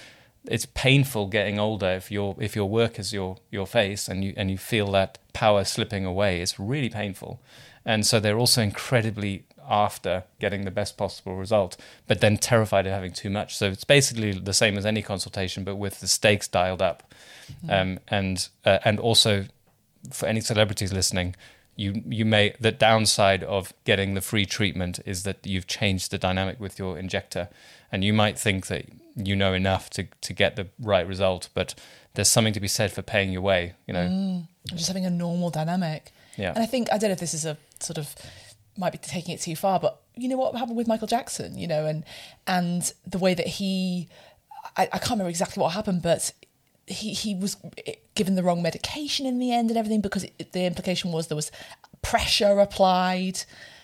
it's 0.48 0.66
painful 0.66 1.26
getting 1.26 1.58
older 1.58 1.90
if 1.90 2.10
your 2.10 2.36
if 2.38 2.54
your 2.56 2.68
work 2.68 2.98
is 2.98 3.12
your 3.12 3.36
your 3.50 3.66
face 3.66 4.08
and 4.08 4.24
you 4.24 4.34
and 4.36 4.50
you 4.50 4.58
feel 4.58 4.90
that 4.92 5.18
power 5.32 5.64
slipping 5.64 6.04
away. 6.04 6.40
It's 6.40 6.58
really 6.58 6.88
painful, 6.88 7.40
and 7.84 8.06
so 8.06 8.20
they're 8.20 8.38
also 8.38 8.62
incredibly 8.62 9.44
after 9.68 10.24
getting 10.38 10.64
the 10.64 10.70
best 10.70 10.96
possible 10.96 11.34
result, 11.34 11.76
but 12.06 12.20
then 12.20 12.36
terrified 12.36 12.86
of 12.86 12.92
having 12.92 13.12
too 13.12 13.30
much. 13.30 13.56
So 13.56 13.66
it's 13.66 13.84
basically 13.84 14.32
the 14.32 14.52
same 14.52 14.78
as 14.78 14.86
any 14.86 15.02
consultation, 15.02 15.64
but 15.64 15.76
with 15.76 16.00
the 16.00 16.08
stakes 16.08 16.48
dialed 16.48 16.82
up, 16.82 17.12
um, 17.68 17.98
and 18.08 18.48
uh, 18.64 18.78
and 18.84 19.00
also 19.00 19.46
for 20.12 20.26
any 20.26 20.40
celebrities 20.40 20.92
listening. 20.92 21.34
You, 21.76 22.02
you 22.06 22.24
may 22.24 22.54
the 22.58 22.72
downside 22.72 23.44
of 23.44 23.72
getting 23.84 24.14
the 24.14 24.20
free 24.20 24.46
treatment 24.46 24.98
is 25.04 25.22
that 25.24 25.46
you've 25.46 25.66
changed 25.66 26.10
the 26.10 26.18
dynamic 26.18 26.58
with 26.58 26.78
your 26.78 26.98
injector, 26.98 27.48
and 27.92 28.02
you 28.02 28.12
might 28.12 28.38
think 28.38 28.66
that 28.68 28.86
you 29.14 29.36
know 29.36 29.52
enough 29.52 29.90
to 29.90 30.06
to 30.22 30.32
get 30.32 30.56
the 30.56 30.68
right 30.80 31.06
result, 31.06 31.50
but 31.54 31.74
there's 32.14 32.28
something 32.28 32.54
to 32.54 32.60
be 32.60 32.68
said 32.68 32.92
for 32.92 33.02
paying 33.02 33.30
your 33.30 33.42
way. 33.42 33.74
You 33.86 33.94
know, 33.94 34.08
mm, 34.08 34.48
just 34.74 34.88
having 34.88 35.06
a 35.06 35.10
normal 35.10 35.50
dynamic. 35.50 36.12
Yeah. 36.36 36.50
And 36.50 36.58
I 36.58 36.66
think 36.66 36.88
I 36.92 36.98
don't 36.98 37.10
know 37.10 37.14
if 37.14 37.20
this 37.20 37.34
is 37.34 37.44
a 37.44 37.56
sort 37.80 37.98
of 37.98 38.14
might 38.78 38.92
be 38.92 38.98
taking 38.98 39.34
it 39.34 39.40
too 39.40 39.56
far, 39.56 39.80
but 39.80 40.00
you 40.14 40.28
know 40.28 40.36
what 40.36 40.54
happened 40.54 40.76
with 40.76 40.86
Michael 40.86 41.06
Jackson, 41.06 41.58
you 41.58 41.66
know, 41.66 41.86
and 41.86 42.04
and 42.46 42.92
the 43.06 43.18
way 43.18 43.34
that 43.34 43.46
he, 43.46 44.08
I, 44.76 44.84
I 44.84 44.98
can't 44.98 45.12
remember 45.12 45.30
exactly 45.30 45.60
what 45.60 45.72
happened, 45.72 46.02
but 46.02 46.32
he 46.86 47.12
he 47.12 47.34
was 47.34 47.56
given 48.14 48.34
the 48.36 48.42
wrong 48.42 48.62
medication 48.62 49.26
in 49.26 49.38
the 49.38 49.52
end 49.52 49.70
and 49.70 49.78
everything 49.78 50.00
because 50.00 50.24
it, 50.24 50.52
the 50.52 50.64
implication 50.64 51.12
was 51.12 51.26
there 51.26 51.36
was 51.36 51.50
pressure 52.02 52.58
applied, 52.60 53.40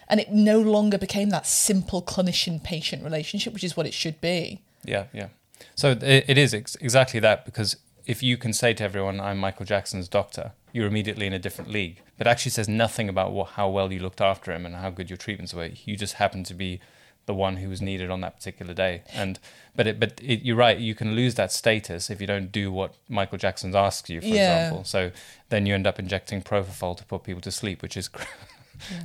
and 0.08 0.20
it 0.20 0.30
no 0.30 0.60
longer 0.60 0.98
became 0.98 1.30
that 1.30 1.46
simple 1.46 2.02
clinician 2.02 2.62
patient 2.62 3.02
relationship, 3.02 3.52
which 3.52 3.64
is 3.64 3.76
what 3.76 3.86
it 3.86 3.94
should 3.94 4.20
be. 4.20 4.62
Yeah, 4.84 5.06
yeah. 5.12 5.28
So 5.74 5.90
it, 5.90 6.24
it 6.28 6.38
is 6.38 6.54
ex- 6.54 6.76
exactly 6.76 7.20
that 7.20 7.44
because 7.44 7.76
if 8.06 8.22
you 8.22 8.36
can 8.36 8.52
say 8.52 8.72
to 8.74 8.84
everyone, 8.84 9.20
"I'm 9.20 9.38
Michael 9.38 9.66
Jackson's 9.66 10.08
doctor," 10.08 10.52
you're 10.72 10.86
immediately 10.86 11.26
in 11.26 11.32
a 11.32 11.38
different 11.38 11.70
league. 11.70 12.00
But 12.18 12.26
actually 12.26 12.52
says 12.52 12.68
nothing 12.68 13.08
about 13.08 13.32
what, 13.32 13.50
how 13.50 13.68
well 13.68 13.92
you 13.92 13.98
looked 13.98 14.20
after 14.20 14.52
him 14.52 14.64
and 14.64 14.76
how 14.76 14.90
good 14.90 15.10
your 15.10 15.16
treatments 15.16 15.52
were. 15.52 15.70
You 15.84 15.96
just 15.96 16.14
happen 16.14 16.44
to 16.44 16.54
be 16.54 16.80
the 17.26 17.34
one 17.34 17.56
who 17.58 17.68
was 17.68 17.80
needed 17.80 18.10
on 18.10 18.20
that 18.20 18.36
particular 18.36 18.74
day. 18.74 19.02
And 19.14 19.38
but 19.76 19.86
it, 19.86 20.00
but 20.00 20.20
it, 20.22 20.42
you're 20.42 20.56
right. 20.56 20.76
You 20.78 20.94
can 20.94 21.14
lose 21.14 21.34
that 21.36 21.52
status 21.52 22.10
if 22.10 22.20
you 22.20 22.26
don't 22.26 22.50
do 22.52 22.70
what 22.72 22.94
Michael 23.08 23.38
Jackson 23.38 23.74
asks 23.74 24.10
you, 24.10 24.20
for 24.20 24.26
Yeah. 24.26 24.34
example. 24.58 24.84
So 24.84 25.10
then 25.48 25.64
you 25.66 25.74
end 25.74 25.86
up 25.86 25.98
injecting 25.98 26.42
propofol 26.42 26.96
to 26.98 27.04
put 27.04 27.22
people 27.22 27.40
to 27.42 27.50
sleep, 27.52 27.80
which 27.82 27.96
is 27.96 28.08
cr- 28.16 28.24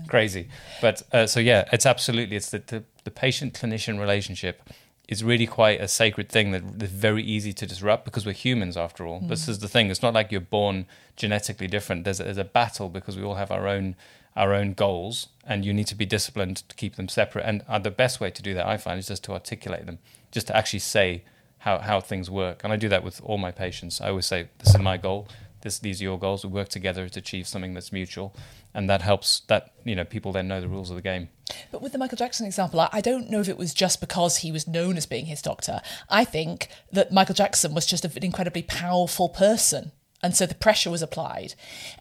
crazy. 0.07 0.49
But 0.81 1.03
uh, 1.11 1.27
so 1.27 1.39
yeah, 1.39 1.67
it's 1.71 1.85
absolutely 1.85 2.35
it's 2.35 2.49
the 2.49 2.59
the, 2.65 2.83
the 3.03 3.11
patient 3.11 3.53
clinician 3.53 3.99
relationship 3.99 4.61
is 5.07 5.23
really 5.23 5.47
quite 5.47 5.79
a 5.79 5.87
sacred 5.87 6.27
thing 6.27 6.51
that 6.51 6.83
is 6.83 6.89
very 6.89 7.23
easy 7.23 7.53
to 7.53 7.65
disrupt 7.65 8.03
because 8.03 8.25
we're 8.25 8.33
humans 8.33 8.75
after 8.75 9.05
all. 9.07 9.21
This 9.21 9.47
is 9.47 9.59
the 9.59 9.69
thing. 9.69 9.89
It's 9.89 10.01
not 10.01 10.13
like 10.13 10.33
you're 10.33 10.41
born 10.41 10.85
genetically 11.15 11.67
different. 11.67 12.03
There's 12.03 12.19
a, 12.19 12.25
there's 12.25 12.37
a 12.37 12.43
battle 12.43 12.89
because 12.89 13.15
we 13.15 13.23
all 13.23 13.35
have 13.35 13.49
our 13.49 13.69
own 13.69 13.95
our 14.37 14.53
own 14.53 14.73
goals, 14.73 15.27
and 15.45 15.65
you 15.65 15.73
need 15.73 15.87
to 15.87 15.95
be 15.95 16.05
disciplined 16.05 16.57
to 16.69 16.75
keep 16.75 16.95
them 16.95 17.09
separate. 17.09 17.43
And 17.45 17.63
uh, 17.67 17.79
the 17.79 17.91
best 17.91 18.21
way 18.21 18.29
to 18.29 18.41
do 18.41 18.53
that, 18.53 18.67
I 18.67 18.77
find, 18.77 18.99
is 18.99 19.07
just 19.07 19.23
to 19.25 19.33
articulate 19.33 19.85
them, 19.85 19.99
just 20.31 20.47
to 20.47 20.55
actually 20.55 20.79
say 20.79 21.23
how 21.59 21.79
how 21.79 21.99
things 21.99 22.29
work. 22.29 22.63
And 22.63 22.71
I 22.71 22.75
do 22.77 22.87
that 22.89 23.03
with 23.03 23.19
all 23.23 23.37
my 23.37 23.51
patients. 23.51 23.99
I 23.99 24.09
always 24.09 24.27
say, 24.27 24.49
"This 24.59 24.69
is 24.75 24.79
my 24.79 24.97
goal. 24.97 25.27
This 25.61 25.79
these 25.79 25.99
are 26.01 26.03
your 26.03 26.19
goals. 26.19 26.45
We 26.45 26.51
work 26.51 26.69
together 26.69 27.09
to 27.09 27.19
achieve 27.19 27.47
something 27.47 27.73
that's 27.73 27.91
mutual." 27.91 28.35
And 28.73 28.87
that 28.89 29.01
helps. 29.01 29.41
That 29.47 29.73
you 29.83 29.95
know, 29.95 30.05
people 30.05 30.31
then 30.31 30.47
know 30.47 30.61
the 30.61 30.67
rules 30.67 30.91
of 30.91 30.95
the 30.95 31.01
game. 31.01 31.29
But 31.71 31.81
with 31.81 31.93
the 31.93 31.97
Michael 31.97 32.17
Jackson 32.17 32.45
example, 32.45 32.79
I, 32.79 32.89
I 32.93 33.01
don't 33.01 33.29
know 33.31 33.39
if 33.39 33.49
it 33.49 33.57
was 33.57 33.73
just 33.73 33.99
because 33.99 34.37
he 34.37 34.51
was 34.51 34.67
known 34.67 34.97
as 34.97 35.07
being 35.07 35.25
his 35.25 35.41
doctor. 35.41 35.81
I 36.09 36.25
think 36.25 36.67
that 36.91 37.11
Michael 37.11 37.35
Jackson 37.35 37.73
was 37.73 37.85
just 37.87 38.05
an 38.05 38.11
incredibly 38.23 38.61
powerful 38.63 39.29
person. 39.29 39.91
And 40.23 40.35
so 40.35 40.45
the 40.45 40.55
pressure 40.55 40.89
was 40.89 41.01
applied. 41.01 41.53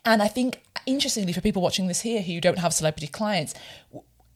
And 0.04 0.22
I 0.22 0.28
think, 0.28 0.62
interestingly, 0.86 1.32
for 1.32 1.40
people 1.40 1.62
watching 1.62 1.86
this 1.86 2.00
here 2.00 2.22
who 2.22 2.40
don't 2.40 2.58
have 2.58 2.72
celebrity 2.72 3.08
clients, 3.08 3.54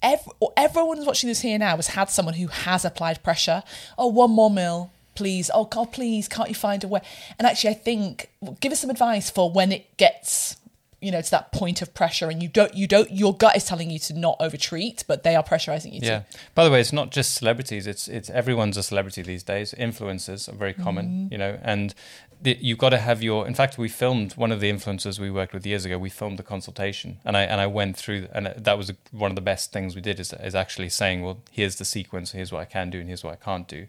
ev- 0.02 0.28
everyone 0.56 0.98
who's 0.98 1.06
watching 1.06 1.28
this 1.28 1.40
here 1.40 1.58
now 1.58 1.76
has 1.76 1.88
had 1.88 2.10
someone 2.10 2.34
who 2.34 2.48
has 2.48 2.84
applied 2.84 3.22
pressure. 3.22 3.62
Oh, 3.96 4.08
one 4.08 4.30
more 4.30 4.50
mil, 4.50 4.92
please. 5.14 5.50
Oh, 5.54 5.64
God, 5.64 5.92
please, 5.92 6.28
can't 6.28 6.48
you 6.48 6.54
find 6.54 6.84
a 6.84 6.88
way? 6.88 7.00
And 7.38 7.46
actually, 7.46 7.70
I 7.70 7.74
think, 7.74 8.30
give 8.60 8.72
us 8.72 8.80
some 8.80 8.90
advice 8.90 9.30
for 9.30 9.50
when 9.50 9.72
it 9.72 9.96
gets 9.96 10.56
you 11.00 11.10
know 11.10 11.20
to 11.20 11.30
that 11.30 11.52
point 11.52 11.80
of 11.82 11.94
pressure 11.94 12.28
and 12.28 12.42
you 12.42 12.48
don't 12.48 12.74
you 12.74 12.86
don't 12.86 13.10
your 13.10 13.34
gut 13.34 13.56
is 13.56 13.64
telling 13.64 13.90
you 13.90 13.98
to 13.98 14.12
not 14.12 14.36
overtreat 14.38 15.04
but 15.06 15.22
they 15.22 15.34
are 15.34 15.42
pressurizing 15.42 15.92
you 15.92 16.00
Yeah. 16.02 16.20
to 16.20 16.38
By 16.54 16.64
the 16.64 16.70
way, 16.70 16.80
it's 16.80 16.92
not 16.92 17.10
just 17.10 17.34
celebrities. 17.34 17.86
It's 17.86 18.08
it's 18.08 18.30
everyone's 18.30 18.76
a 18.76 18.82
celebrity 18.82 19.22
these 19.22 19.42
days. 19.42 19.74
Influencers 19.78 20.48
are 20.48 20.56
very 20.56 20.74
common, 20.74 21.06
mm-hmm. 21.06 21.32
you 21.32 21.38
know, 21.38 21.58
and 21.62 21.94
the, 22.42 22.56
you've 22.60 22.78
got 22.78 22.90
to 22.90 22.98
have 22.98 23.22
your. 23.22 23.46
In 23.46 23.54
fact, 23.54 23.76
we 23.76 23.88
filmed 23.88 24.32
one 24.32 24.50
of 24.50 24.60
the 24.60 24.70
influencers 24.70 25.18
we 25.18 25.30
worked 25.30 25.52
with 25.52 25.66
years 25.66 25.84
ago. 25.84 25.98
We 25.98 26.10
filmed 26.10 26.38
the 26.38 26.42
consultation, 26.42 27.18
and 27.24 27.36
I 27.36 27.42
and 27.42 27.60
I 27.60 27.66
went 27.66 27.96
through, 27.96 28.28
and 28.32 28.46
that 28.56 28.78
was 28.78 28.92
one 29.10 29.30
of 29.30 29.34
the 29.34 29.42
best 29.42 29.72
things 29.72 29.94
we 29.94 30.00
did 30.00 30.18
is 30.18 30.32
is 30.32 30.54
actually 30.54 30.88
saying, 30.88 31.22
well, 31.22 31.42
here's 31.50 31.76
the 31.76 31.84
sequence, 31.84 32.32
here's 32.32 32.52
what 32.52 32.60
I 32.60 32.64
can 32.64 32.90
do, 32.90 32.98
and 33.00 33.08
here's 33.08 33.22
what 33.22 33.32
I 33.32 33.44
can't 33.44 33.68
do. 33.68 33.86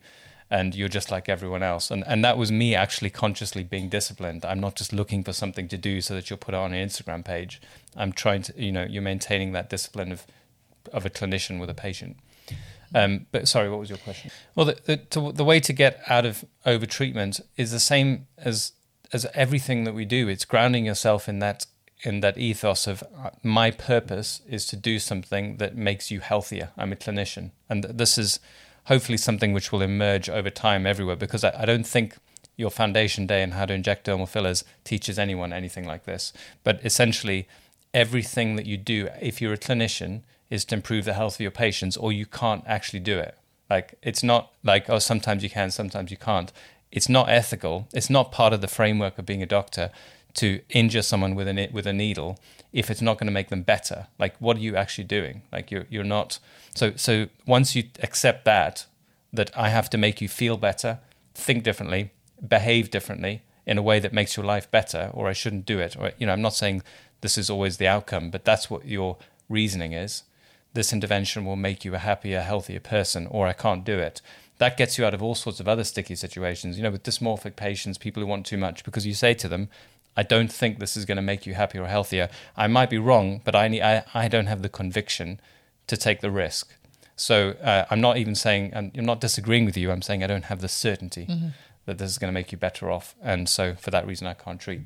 And 0.52 0.76
you're 0.76 0.90
just 0.90 1.12
like 1.12 1.30
everyone 1.30 1.64
else, 1.64 1.90
and 1.90 2.04
and 2.06 2.26
that 2.26 2.38
was 2.38 2.52
me 2.52 2.76
actually 2.76 3.10
consciously 3.10 3.64
being 3.64 3.88
disciplined. 3.90 4.44
I'm 4.44 4.60
not 4.60 4.76
just 4.76 4.92
looking 4.92 5.24
for 5.24 5.32
something 5.32 5.70
to 5.70 5.78
do 5.78 6.02
so 6.02 6.14
that 6.16 6.30
you'll 6.30 6.46
put 6.46 6.54
it 6.54 6.58
on 6.58 6.74
an 6.74 6.88
Instagram 6.88 7.24
page. 7.24 7.62
I'm 7.96 8.12
trying 8.12 8.42
to, 8.44 8.62
you 8.62 8.72
know, 8.74 8.84
you're 8.84 9.02
maintaining 9.02 9.54
that 9.54 9.70
discipline 9.70 10.12
of 10.12 10.28
of 10.92 11.06
a 11.06 11.10
clinician 11.10 11.60
with 11.60 11.70
a 11.70 11.74
patient. 11.74 12.18
Um, 12.94 13.28
but 13.32 13.48
sorry, 13.48 13.70
what 13.70 13.80
was 13.80 13.90
your 13.90 14.00
question? 14.00 14.32
Well, 14.56 14.66
the, 14.66 14.78
the, 14.86 14.98
to, 14.98 15.32
the 15.32 15.46
way 15.46 15.60
to 15.62 15.74
get 15.74 16.02
out 16.08 16.26
of 16.26 16.44
overtreatment 16.66 17.42
is 17.56 17.72
the 17.72 17.80
same 17.80 18.28
as 18.38 18.74
as 19.14 19.26
everything 19.34 19.84
that 19.86 19.94
we 19.94 20.06
do. 20.06 20.28
It's 20.28 20.46
grounding 20.46 20.86
yourself 20.86 21.30
in 21.30 21.40
that 21.40 21.66
in 22.04 22.20
that 22.22 22.38
ethos 22.38 22.88
of 22.88 23.04
uh, 23.04 23.30
my 23.44 23.72
purpose 23.72 24.42
is 24.50 24.66
to 24.68 24.76
do 24.76 25.00
something 25.00 25.58
that 25.58 25.76
makes 25.76 26.12
you 26.12 26.20
healthier. 26.20 26.72
I'm 26.78 26.92
a 26.92 26.96
clinician, 26.96 27.52
and 27.70 27.84
th- 27.84 27.96
this 27.96 28.18
is 28.18 28.40
hopefully 28.86 29.17
something 29.17 29.54
which 29.54 29.72
will 29.72 29.82
emerge 29.82 30.30
over 30.30 30.50
time 30.50 30.86
everywhere. 30.86 31.15
Because 31.15 31.44
I, 31.44 31.54
I 31.58 31.65
don't 31.65 31.86
think 31.86 32.15
your 32.58 32.70
foundation 32.70 33.26
day 33.26 33.41
and 33.44 33.54
how 33.54 33.65
to 33.65 33.74
inject 33.74 34.08
dermal 34.08 34.28
fillers 34.28 34.63
teaches 34.84 35.17
anyone 35.17 35.54
anything 35.54 35.86
like 35.86 36.06
this. 36.06 36.34
But 36.63 36.80
essentially, 36.84 37.48
everything 37.94 38.56
that 38.56 38.65
you 38.65 38.78
do, 38.78 39.10
if 39.22 39.41
you're 39.41 39.54
a 39.54 39.58
clinician, 39.58 40.22
is 40.50 40.65
to 40.65 40.76
improve 40.76 41.06
the 41.06 41.13
health 41.13 41.36
of 41.36 41.41
your 41.41 41.52
patients, 41.52 41.96
or 41.98 42.12
you 42.12 42.26
can't 42.26 42.63
actually 42.67 43.00
do 43.00 43.17
it. 43.17 43.38
Like 43.70 43.96
it's 44.04 44.22
not 44.22 44.52
like 44.63 44.89
oh 44.89 45.00
sometimes 45.00 45.44
you 45.44 45.50
can, 45.50 45.72
sometimes 45.72 46.12
you 46.12 46.17
can't. 46.17 46.52
It's 46.91 47.08
not 47.08 47.30
ethical. 47.30 47.88
It's 47.94 48.10
not 48.10 48.34
part 48.34 48.52
of 48.52 48.60
the 48.60 48.67
framework 48.67 49.17
of 49.17 49.26
being 49.26 49.41
a 49.41 49.46
doctor 49.46 49.91
to 50.36 50.60
injure 50.70 51.02
someone 51.02 51.36
with 51.36 51.48
a 51.48 51.70
with 51.72 51.88
a 51.88 51.94
needle 51.94 52.38
if 52.73 52.89
it's 52.89 53.01
not 53.01 53.17
going 53.17 53.27
to 53.27 53.34
make 53.34 53.49
them 53.49 53.63
better. 53.63 54.07
Like 54.17 54.36
what 54.39 54.57
are 54.57 54.62
you 54.62 54.75
actually 54.75 55.03
doing? 55.05 55.43
Like 55.51 55.71
you're 55.71 55.86
you're 55.89 56.03
not. 56.03 56.39
So 56.75 56.93
so 56.95 57.27
once 57.45 57.75
you 57.75 57.84
accept 58.01 58.45
that 58.45 58.86
that 59.34 59.51
I 59.57 59.69
have 59.69 59.89
to 59.91 59.97
make 59.97 60.21
you 60.21 60.27
feel 60.27 60.57
better, 60.57 60.99
think 61.34 61.63
differently, 61.63 62.12
behave 62.45 62.91
differently 62.91 63.43
in 63.65 63.77
a 63.77 63.81
way 63.81 63.99
that 63.99 64.13
makes 64.13 64.36
your 64.36 64.45
life 64.45 64.69
better, 64.71 65.12
or 65.13 65.27
I 65.27 65.34
shouldn't 65.34 65.65
do 65.65 65.79
it. 65.79 65.95
Or 65.97 66.12
you 66.17 66.25
know 66.25 66.34
I'm 66.34 66.41
not 66.41 66.55
saying 66.55 66.84
this 67.21 67.38
is 67.38 67.49
always 67.49 67.77
the 67.77 67.88
outcome, 67.88 68.31
but 68.31 68.45
that's 68.45 68.69
what 68.69 68.86
your 68.86 69.17
reasoning 69.49 69.93
is 69.93 70.23
this 70.73 70.93
intervention 70.93 71.45
will 71.45 71.55
make 71.55 71.84
you 71.84 71.93
a 71.95 71.99
happier, 71.99 72.41
healthier 72.41 72.79
person, 72.79 73.27
or 73.27 73.47
I 73.47 73.53
can't 73.53 73.84
do 73.84 73.99
it. 73.99 74.21
That 74.57 74.77
gets 74.77 74.97
you 74.97 75.05
out 75.05 75.13
of 75.13 75.21
all 75.21 75.36
sorts 75.36 75.60
of 75.60 75.67
other 75.67 75.84
sticky 75.84 76.15
situations. 76.15 76.77
You 76.77 76.84
know, 76.84 76.91
with 76.91 77.03
dysmorphic 77.03 77.55
patients, 77.55 77.97
people 77.97 78.21
who 78.21 78.27
want 78.27 78.45
too 78.45 78.57
much, 78.57 78.84
because 78.84 79.05
you 79.05 79.13
say 79.13 79.34
to 79.34 79.47
them, 79.47 79.69
I 80.15 80.24
don't 80.24 80.52
think 80.52 80.80
this 80.80 80.97
is 80.97 81.06
going 81.06 81.15
to 81.15 81.21
make 81.21 81.45
you 81.45 81.54
happier 81.54 81.84
or 81.84 81.88
healthier. 81.88 82.30
I 82.58 82.67
might 82.67 82.89
be 82.89 82.97
wrong, 82.97 83.41
but 83.43 83.56
I, 83.56 83.67
need, 83.67 83.82
I, 83.82 84.04
I 84.13 84.28
don't 84.28 84.47
have 84.47 84.62
the 84.62 84.69
conviction 84.69 85.39
to 85.88 85.95
take 85.95 86.21
the 86.21 86.32
risk. 86.32 86.74
So 87.15 87.52
uh, 87.62 87.86
I'm 87.89 88.02
not 88.02 88.17
even 88.17 88.36
saying, 88.36 88.71
and 88.74 88.91
I'm 88.97 89.06
not 89.06 89.21
disagreeing 89.21 89.65
with 89.65 89.78
you, 89.78 89.91
I'm 89.91 90.02
saying 90.02 90.24
I 90.24 90.28
don't 90.28 90.45
have 90.45 90.62
the 90.62 90.67
certainty 90.67 91.28
that 91.86 91.97
this 91.97 92.10
is 92.10 92.17
going 92.17 92.30
to 92.30 92.34
make 92.34 92.52
you 92.52 92.58
better 92.58 92.89
off. 92.89 93.15
And 93.21 93.47
so 93.47 93.76
for 93.76 93.91
that 93.91 94.08
reason, 94.08 94.28
I 94.28 94.34
can't 94.34 94.60
treat. 94.60 94.82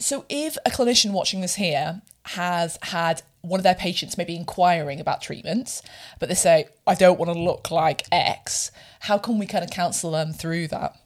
So, 0.00 0.24
if 0.28 0.56
a 0.64 0.70
clinician 0.70 1.10
watching 1.10 1.40
this 1.40 1.56
here 1.56 2.02
has 2.26 2.78
had 2.82 3.22
one 3.40 3.58
of 3.58 3.64
their 3.64 3.74
patients 3.74 4.16
maybe 4.16 4.36
inquiring 4.36 5.00
about 5.00 5.20
treatments, 5.20 5.82
but 6.20 6.28
they 6.28 6.36
say, 6.36 6.68
I 6.86 6.94
don't 6.94 7.18
want 7.18 7.32
to 7.32 7.38
look 7.38 7.70
like 7.70 8.04
X, 8.12 8.70
how 9.00 9.18
can 9.18 9.38
we 9.38 9.46
kind 9.46 9.64
of 9.64 9.70
counsel 9.70 10.12
them 10.12 10.32
through 10.32 10.68
that? 10.68 10.96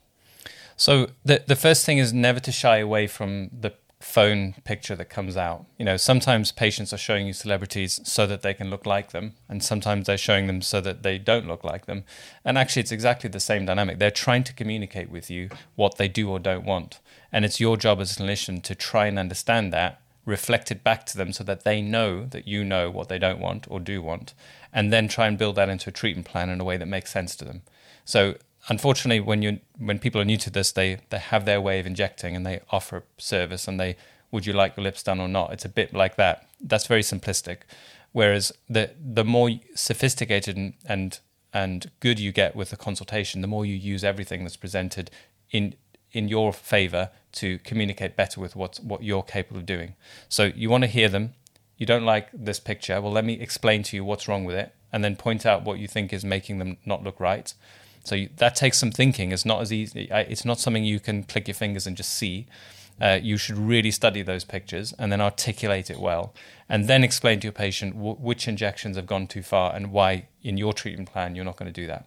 So 0.83 1.11
the 1.25 1.45
the 1.47 1.55
first 1.55 1.87
thing 1.87 1.99
is 1.99 2.13
never 2.13 2.41
to 2.41 2.51
shy 2.51 2.79
away 2.79 3.07
from 3.07 3.51
the 3.53 3.73
phone 4.01 4.55
picture 4.65 4.97
that 4.97 5.05
comes 5.05 5.37
out. 5.37 5.65
You 5.79 5.85
know, 5.85 5.97
sometimes 5.97 6.51
patients 6.51 6.93
are 6.93 6.99
showing 6.99 7.25
you 7.29 7.33
celebrities 7.33 8.01
so 8.03 8.27
that 8.27 8.43
they 8.43 8.53
can 8.53 8.69
look 8.69 8.85
like 8.85 9.13
them, 9.13 9.35
and 9.49 9.63
sometimes 9.63 10.07
they're 10.07 10.19
showing 10.19 10.49
them 10.49 10.61
so 10.61 10.81
that 10.81 11.05
they 11.05 11.19
don't 11.19 11.47
look 11.47 11.63
like 11.63 11.87
them. 11.87 12.03
And 12.45 12.59
actually, 12.59 12.81
it's 12.81 12.91
exactly 12.91 13.31
the 13.31 13.39
same 13.39 13.65
dynamic. 13.65 14.01
They're 14.01 14.11
trying 14.11 14.43
to 14.43 14.53
communicate 14.53 15.09
with 15.09 15.31
you 15.31 15.51
what 15.77 15.99
they 15.99 16.09
do 16.09 16.29
or 16.29 16.41
don't 16.41 16.65
want, 16.65 16.99
and 17.31 17.45
it's 17.45 17.61
your 17.61 17.77
job 17.77 18.01
as 18.01 18.11
a 18.11 18.21
clinician 18.21 18.61
to 18.65 18.75
try 18.75 19.07
and 19.07 19.21
understand 19.21 19.73
that, 19.73 20.01
reflect 20.27 20.73
it 20.73 20.83
back 20.83 21.07
to 21.07 21.17
them 21.17 21.33
so 21.33 21.45
that 21.45 21.63
they 21.63 21.81
know 21.81 22.27
that 22.27 22.49
you 22.49 22.65
know 22.65 22.91
what 22.91 23.09
they 23.09 23.21
don't 23.21 23.39
want 23.39 23.69
or 23.71 23.79
do 23.79 24.03
want, 24.03 24.35
and 24.73 24.93
then 24.93 25.07
try 25.07 25.29
and 25.29 25.39
build 25.39 25.55
that 25.55 25.69
into 25.69 25.91
a 25.91 25.93
treatment 25.93 26.27
plan 26.27 26.51
in 26.51 26.61
a 26.61 26.65
way 26.65 26.77
that 26.77 26.87
makes 26.87 27.13
sense 27.13 27.37
to 27.37 27.45
them. 27.45 27.63
So 28.05 28.35
unfortunately, 28.69 29.21
when 29.21 29.43
you 29.43 29.61
when 29.79 29.99
people 29.99 30.21
are 30.21 30.25
new 30.25 30.37
to 30.39 30.51
this, 30.51 30.73
they 30.73 30.99
they 31.11 31.19
have 31.19 31.45
their 31.45 31.61
way 31.61 31.81
of 31.81 31.87
injecting 31.87 32.37
and 32.37 32.47
they 32.47 32.61
offer 32.71 32.99
a 32.99 33.03
service 33.19 33.67
and 33.69 33.79
they 33.79 33.97
would 34.31 34.47
you 34.47 34.53
like 34.53 34.77
your 34.77 34.85
lips 34.85 35.03
done 35.03 35.21
or 35.21 35.29
not? 35.29 35.53
It's 35.53 35.65
a 35.65 35.69
bit 35.69 35.93
like 35.93 36.17
that. 36.17 36.49
That's 36.61 36.87
very 36.87 37.03
simplistic. 37.03 37.59
Whereas 38.13 38.53
the 38.69 38.91
the 38.99 39.25
more 39.25 39.51
sophisticated 39.75 40.57
and 40.57 40.75
and, 40.87 41.19
and 41.53 41.91
good 42.01 42.19
you 42.19 42.33
get 42.33 42.57
with 42.57 42.71
the 42.71 42.77
consultation, 42.77 43.41
the 43.41 43.47
more 43.47 43.67
you 43.67 43.75
use 43.75 44.05
everything 44.05 44.45
that's 44.45 44.57
presented 44.57 45.11
in 45.51 45.75
in 46.13 46.29
your 46.29 46.53
favor 46.53 47.11
to 47.33 47.59
communicate 47.61 48.17
better 48.17 48.41
with 48.41 48.55
what 48.55 48.79
what 48.83 49.03
you're 49.03 49.23
capable 49.23 49.61
of 49.61 49.67
doing. 49.67 49.95
So 50.29 50.45
you 50.55 50.71
want 50.71 50.85
to 50.85 50.89
hear 50.89 51.09
them. 51.09 51.35
You 51.77 51.87
don't 51.87 52.05
like 52.05 52.29
this 52.33 52.61
picture. 52.61 53.01
Well, 53.01 53.13
let 53.13 53.25
me 53.25 53.35
explain 53.35 53.83
to 53.85 53.97
you 53.97 54.05
what's 54.05 54.29
wrong 54.29 54.45
with 54.45 54.55
it, 54.55 54.75
and 54.93 55.03
then 55.03 55.17
point 55.17 55.45
out 55.45 55.65
what 55.65 55.79
you 55.79 55.89
think 55.89 56.13
is 56.13 56.25
making 56.25 56.59
them 56.59 56.77
not 56.85 57.03
look 57.03 57.19
right. 57.19 57.53
So 58.05 58.15
you, 58.15 58.29
that 58.37 58.55
takes 58.57 58.79
some 58.79 58.91
thinking. 58.91 59.33
It's 59.33 59.45
not 59.45 59.61
as 59.61 59.73
easy. 59.73 60.09
It's 60.11 60.45
not 60.45 60.59
something 60.59 60.85
you 60.85 61.01
can 61.01 61.23
click 61.23 61.49
your 61.49 61.55
fingers 61.55 61.87
and 61.87 61.97
just 61.97 62.13
see. 62.13 62.47
uh, 63.01 63.19
you 63.23 63.37
should 63.37 63.59
really 63.59 63.91
study 63.91 64.23
those 64.23 64.45
pictures 64.45 64.93
and 64.99 65.11
then 65.11 65.21
articulate 65.21 65.91
it 65.91 65.99
well, 65.99 66.35
and 66.69 66.89
then 66.89 67.03
explain 67.03 67.41
to 67.41 67.47
your 67.47 67.53
patient 67.53 67.95
w- 67.95 68.17
which 68.17 68.47
injections 68.47 68.97
have 68.97 69.07
gone 69.07 69.27
too 69.27 69.43
far 69.43 69.75
and 69.75 69.91
why 69.93 70.27
in 70.43 70.57
your 70.57 70.73
treatment 70.73 71.11
plan 71.11 71.35
you're 71.35 71.45
not 71.45 71.57
going 71.57 71.73
to 71.73 71.81
do 71.81 71.87
that. 71.87 72.07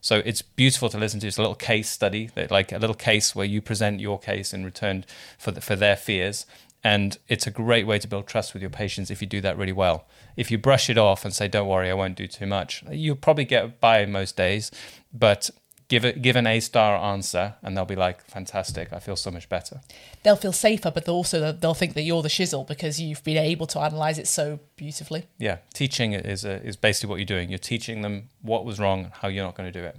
So 0.00 0.16
it's 0.24 0.42
beautiful 0.42 0.88
to 0.88 0.98
listen 0.98 1.20
to. 1.20 1.28
It's 1.28 1.38
a 1.38 1.42
little 1.42 1.54
case 1.54 1.88
study, 1.88 2.28
like 2.50 2.72
a 2.72 2.78
little 2.78 2.96
case 2.96 3.36
where 3.36 3.46
you 3.46 3.62
present 3.62 4.00
your 4.00 4.18
case 4.18 4.52
in 4.52 4.64
return 4.64 5.04
for 5.38 5.52
the, 5.52 5.60
for 5.60 5.76
their 5.76 5.94
fears, 5.94 6.44
and 6.84 7.18
it's 7.28 7.46
a 7.46 7.50
great 7.50 7.86
way 7.86 7.98
to 7.98 8.08
build 8.08 8.26
trust 8.26 8.52
with 8.52 8.62
your 8.62 8.70
patients 8.70 9.10
if 9.10 9.20
you 9.20 9.26
do 9.26 9.40
that 9.40 9.56
really 9.56 9.72
well. 9.72 10.06
If 10.36 10.50
you 10.50 10.58
brush 10.58 10.90
it 10.90 10.98
off 10.98 11.24
and 11.24 11.34
say, 11.34 11.48
"Don't 11.48 11.68
worry, 11.68 11.90
I 11.90 11.94
won't 11.94 12.16
do 12.16 12.26
too 12.26 12.46
much," 12.46 12.82
you'll 12.90 13.16
probably 13.16 13.44
get 13.44 13.80
by 13.80 14.04
most 14.06 14.36
days, 14.36 14.70
but 15.12 15.50
give 15.88 16.04
it 16.04 16.22
give 16.22 16.36
an 16.36 16.46
A 16.46 16.58
star 16.60 16.96
answer, 16.96 17.54
and 17.62 17.76
they'll 17.76 17.84
be 17.84 17.96
like, 17.96 18.24
"Fantastic! 18.24 18.92
I 18.92 18.98
feel 18.98 19.16
so 19.16 19.30
much 19.30 19.48
better." 19.48 19.80
They'll 20.22 20.36
feel 20.36 20.52
safer, 20.52 20.90
but 20.90 21.04
they'll 21.04 21.14
also 21.14 21.52
they'll 21.52 21.74
think 21.74 21.94
that 21.94 22.02
you're 22.02 22.22
the 22.22 22.28
shizzle 22.28 22.66
because 22.66 23.00
you've 23.00 23.22
been 23.22 23.36
able 23.36 23.66
to 23.68 23.78
analyze 23.78 24.18
it 24.18 24.26
so 24.26 24.58
beautifully. 24.76 25.26
Yeah, 25.38 25.58
teaching 25.74 26.14
is 26.14 26.44
a, 26.44 26.62
is 26.62 26.76
basically 26.76 27.10
what 27.10 27.16
you're 27.16 27.26
doing. 27.26 27.50
You're 27.50 27.58
teaching 27.58 28.00
them 28.00 28.30
what 28.40 28.64
was 28.64 28.80
wrong, 28.80 29.12
how 29.20 29.28
you're 29.28 29.44
not 29.44 29.54
going 29.54 29.70
to 29.70 29.80
do 29.80 29.86
it. 29.86 29.96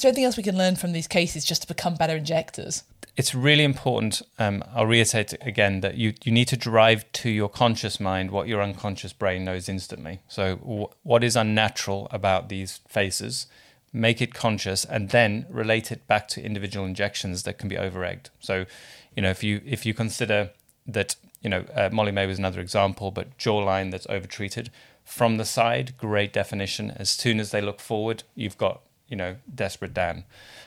Is 0.00 0.02
there 0.02 0.08
anything 0.08 0.24
else 0.24 0.38
we 0.38 0.42
can 0.42 0.56
learn 0.56 0.76
from 0.76 0.92
these 0.92 1.06
cases 1.06 1.44
just 1.44 1.60
to 1.60 1.68
become 1.68 1.94
better 1.94 2.16
injectors? 2.16 2.84
It's 3.18 3.34
really 3.34 3.64
important. 3.64 4.22
Um, 4.38 4.64
I'll 4.74 4.86
reiterate 4.86 5.34
again 5.42 5.82
that 5.82 5.96
you, 5.96 6.14
you 6.24 6.32
need 6.32 6.48
to 6.48 6.56
drive 6.56 7.04
to 7.12 7.28
your 7.28 7.50
conscious 7.50 8.00
mind 8.00 8.30
what 8.30 8.48
your 8.48 8.62
unconscious 8.62 9.12
brain 9.12 9.44
knows 9.44 9.68
instantly. 9.68 10.20
So, 10.26 10.56
w- 10.56 10.88
what 11.02 11.22
is 11.22 11.36
unnatural 11.36 12.08
about 12.10 12.48
these 12.48 12.80
faces? 12.88 13.46
make 13.92 14.22
it 14.22 14.32
conscious, 14.32 14.84
and 14.84 15.10
then 15.10 15.44
relate 15.50 15.90
it 15.90 16.06
back 16.06 16.28
to 16.28 16.42
individual 16.42 16.86
injections 16.86 17.42
that 17.42 17.58
can 17.58 17.68
be 17.68 17.76
over-egged. 17.76 18.30
So, 18.38 18.64
you 19.16 19.22
know, 19.22 19.30
if 19.30 19.42
you 19.42 19.60
if 19.66 19.84
you 19.84 19.92
consider 19.92 20.50
that, 20.86 21.16
you 21.42 21.50
know, 21.50 21.64
uh, 21.74 21.90
Molly-Mae 21.92 22.26
was 22.26 22.38
another 22.38 22.60
example, 22.60 23.10
but 23.10 23.36
jawline 23.36 23.90
that's 23.90 24.06
over-treated 24.08 24.70
from 25.04 25.36
the 25.38 25.44
side, 25.44 25.98
great 25.98 26.32
definition. 26.32 26.92
As 26.92 27.10
soon 27.10 27.40
as 27.40 27.50
they 27.50 27.60
look 27.60 27.80
forward, 27.80 28.22
you've 28.36 28.56
got, 28.56 28.80
you 29.10 29.16
know, 29.16 29.36
desperate 29.54 29.92
Dan, 29.92 30.24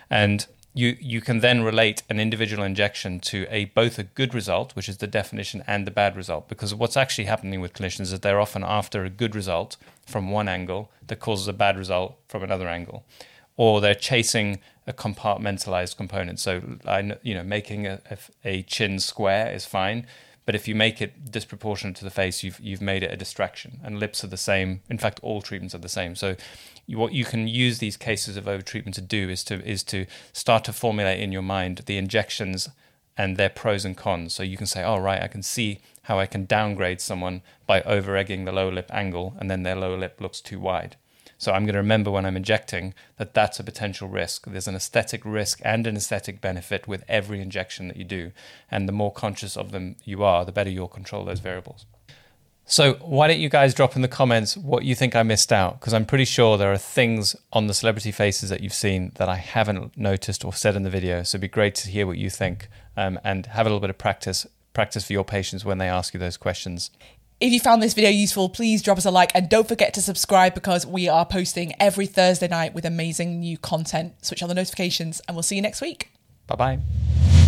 and 0.09 0.45
you 0.73 0.97
you 0.99 1.21
can 1.21 1.39
then 1.39 1.63
relate 1.63 2.03
an 2.09 2.19
individual 2.19 2.63
injection 2.63 3.19
to 3.19 3.45
a 3.49 3.65
both 3.65 3.97
a 3.97 4.03
good 4.03 4.33
result, 4.33 4.75
which 4.75 4.89
is 4.89 4.97
the 4.97 5.07
definition, 5.07 5.63
and 5.65 5.87
the 5.87 5.91
bad 5.91 6.15
result. 6.15 6.49
Because 6.49 6.75
what's 6.75 6.97
actually 6.97 7.25
happening 7.25 7.61
with 7.61 7.73
clinicians 7.73 8.11
is 8.13 8.19
they're 8.19 8.41
often 8.41 8.63
after 8.63 9.03
a 9.03 9.09
good 9.09 9.35
result 9.35 9.77
from 10.05 10.31
one 10.31 10.47
angle 10.47 10.91
that 11.07 11.19
causes 11.19 11.47
a 11.47 11.53
bad 11.53 11.77
result 11.77 12.15
from 12.27 12.43
another 12.43 12.67
angle, 12.67 13.03
or 13.55 13.81
they're 13.81 13.95
chasing 13.95 14.59
a 14.85 14.93
compartmentalized 14.93 15.95
component. 15.95 16.39
So, 16.39 16.61
I 16.85 17.17
you 17.21 17.33
know, 17.33 17.43
making 17.43 17.87
a, 17.87 18.01
a 18.43 18.63
chin 18.63 18.99
square 18.99 19.51
is 19.51 19.65
fine, 19.65 20.05
but 20.45 20.55
if 20.55 20.67
you 20.67 20.75
make 20.75 21.01
it 21.01 21.31
disproportionate 21.31 21.95
to 21.97 22.03
the 22.03 22.11
face, 22.11 22.43
you've 22.43 22.59
you've 22.59 22.81
made 22.81 23.03
it 23.03 23.11
a 23.11 23.15
distraction. 23.17 23.79
And 23.83 23.99
lips 23.99 24.23
are 24.23 24.27
the 24.27 24.37
same. 24.37 24.81
In 24.89 24.97
fact, 24.97 25.19
all 25.21 25.41
treatments 25.41 25.73
are 25.75 25.79
the 25.79 25.89
same. 25.89 26.15
So 26.15 26.35
what 26.87 27.13
you 27.13 27.25
can 27.25 27.47
use 27.47 27.79
these 27.79 27.97
cases 27.97 28.37
of 28.37 28.45
overtreatment 28.45 28.93
to 28.93 29.01
do 29.01 29.29
is 29.29 29.43
to 29.45 29.65
is 29.67 29.83
to 29.83 30.05
start 30.33 30.63
to 30.65 30.73
formulate 30.73 31.19
in 31.19 31.31
your 31.31 31.41
mind 31.41 31.83
the 31.85 31.97
injections 31.97 32.69
and 33.15 33.37
their 33.37 33.49
pros 33.49 33.85
and 33.85 33.95
cons. 33.95 34.33
So 34.33 34.43
you 34.43 34.57
can 34.57 34.67
say, 34.67 34.83
"Oh, 34.83 34.97
right, 34.97 35.21
I 35.21 35.27
can 35.27 35.43
see 35.43 35.79
how 36.03 36.19
I 36.19 36.25
can 36.25 36.45
downgrade 36.45 36.99
someone 36.99 37.41
by 37.65 37.81
over 37.83 38.17
egging 38.17 38.45
the 38.45 38.51
lower 38.51 38.71
lip 38.71 38.89
angle, 38.91 39.35
and 39.39 39.49
then 39.49 39.63
their 39.63 39.75
lower 39.75 39.97
lip 39.97 40.19
looks 40.19 40.41
too 40.41 40.59
wide." 40.59 40.97
So 41.37 41.51
I'm 41.51 41.65
going 41.65 41.73
to 41.73 41.79
remember 41.79 42.09
when 42.09 42.25
I'm 42.25 42.37
injecting 42.37 42.93
that 43.17 43.33
that's 43.33 43.59
a 43.59 43.63
potential 43.63 44.07
risk. 44.07 44.45
There's 44.47 44.67
an 44.67 44.75
aesthetic 44.75 45.25
risk 45.25 45.59
and 45.63 45.85
an 45.85 45.97
aesthetic 45.97 46.39
benefit 46.39 46.87
with 46.87 47.03
every 47.07 47.41
injection 47.41 47.87
that 47.89 47.97
you 47.97 48.05
do, 48.05 48.31
and 48.71 48.87
the 48.87 48.93
more 48.93 49.11
conscious 49.11 49.57
of 49.57 49.71
them 49.71 49.97
you 50.05 50.23
are, 50.23 50.45
the 50.45 50.51
better 50.51 50.69
you'll 50.69 50.87
control 50.87 51.25
those 51.25 51.39
variables. 51.39 51.85
So, 52.65 52.93
why 53.01 53.27
don't 53.27 53.39
you 53.39 53.49
guys 53.49 53.73
drop 53.73 53.95
in 53.95 54.01
the 54.01 54.07
comments 54.07 54.55
what 54.55 54.83
you 54.83 54.95
think 54.95 55.15
I 55.15 55.23
missed 55.23 55.51
out? 55.51 55.79
Because 55.79 55.93
I'm 55.93 56.05
pretty 56.05 56.25
sure 56.25 56.57
there 56.57 56.71
are 56.71 56.77
things 56.77 57.35
on 57.51 57.67
the 57.67 57.73
celebrity 57.73 58.11
faces 58.11 58.49
that 58.49 58.61
you've 58.61 58.73
seen 58.73 59.11
that 59.15 59.27
I 59.27 59.35
haven't 59.35 59.97
noticed 59.97 60.45
or 60.45 60.53
said 60.53 60.75
in 60.75 60.83
the 60.83 60.89
video. 60.89 61.23
So, 61.23 61.35
it'd 61.35 61.41
be 61.41 61.49
great 61.49 61.75
to 61.75 61.89
hear 61.89 62.07
what 62.07 62.17
you 62.17 62.29
think 62.29 62.69
um, 62.95 63.19
and 63.23 63.45
have 63.47 63.65
a 63.65 63.69
little 63.69 63.81
bit 63.81 63.89
of 63.89 63.97
practice 63.97 64.47
practice 64.73 65.05
for 65.05 65.13
your 65.13 65.23
patients 65.23 65.63
when 65.63 65.77
they 65.77 65.87
ask 65.87 66.13
you 66.13 66.19
those 66.19 66.37
questions. 66.37 66.89
If 67.39 67.51
you 67.51 67.59
found 67.59 67.83
this 67.83 67.93
video 67.93 68.09
useful, 68.09 68.49
please 68.49 68.81
drop 68.81 68.97
us 68.97 69.05
a 69.05 69.11
like 69.11 69.31
and 69.35 69.49
don't 69.49 69.67
forget 69.67 69.93
to 69.95 70.01
subscribe 70.01 70.53
because 70.53 70.85
we 70.85 71.09
are 71.09 71.25
posting 71.25 71.73
every 71.79 72.07
Thursday 72.07 72.47
night 72.47 72.73
with 72.73 72.85
amazing 72.85 73.39
new 73.39 73.57
content. 73.57 74.13
Switch 74.25 74.41
on 74.41 74.49
the 74.49 74.55
notifications 74.55 75.21
and 75.27 75.35
we'll 75.35 75.43
see 75.43 75.57
you 75.57 75.61
next 75.61 75.81
week. 75.81 76.11
Bye 76.47 76.55
bye. 76.55 77.42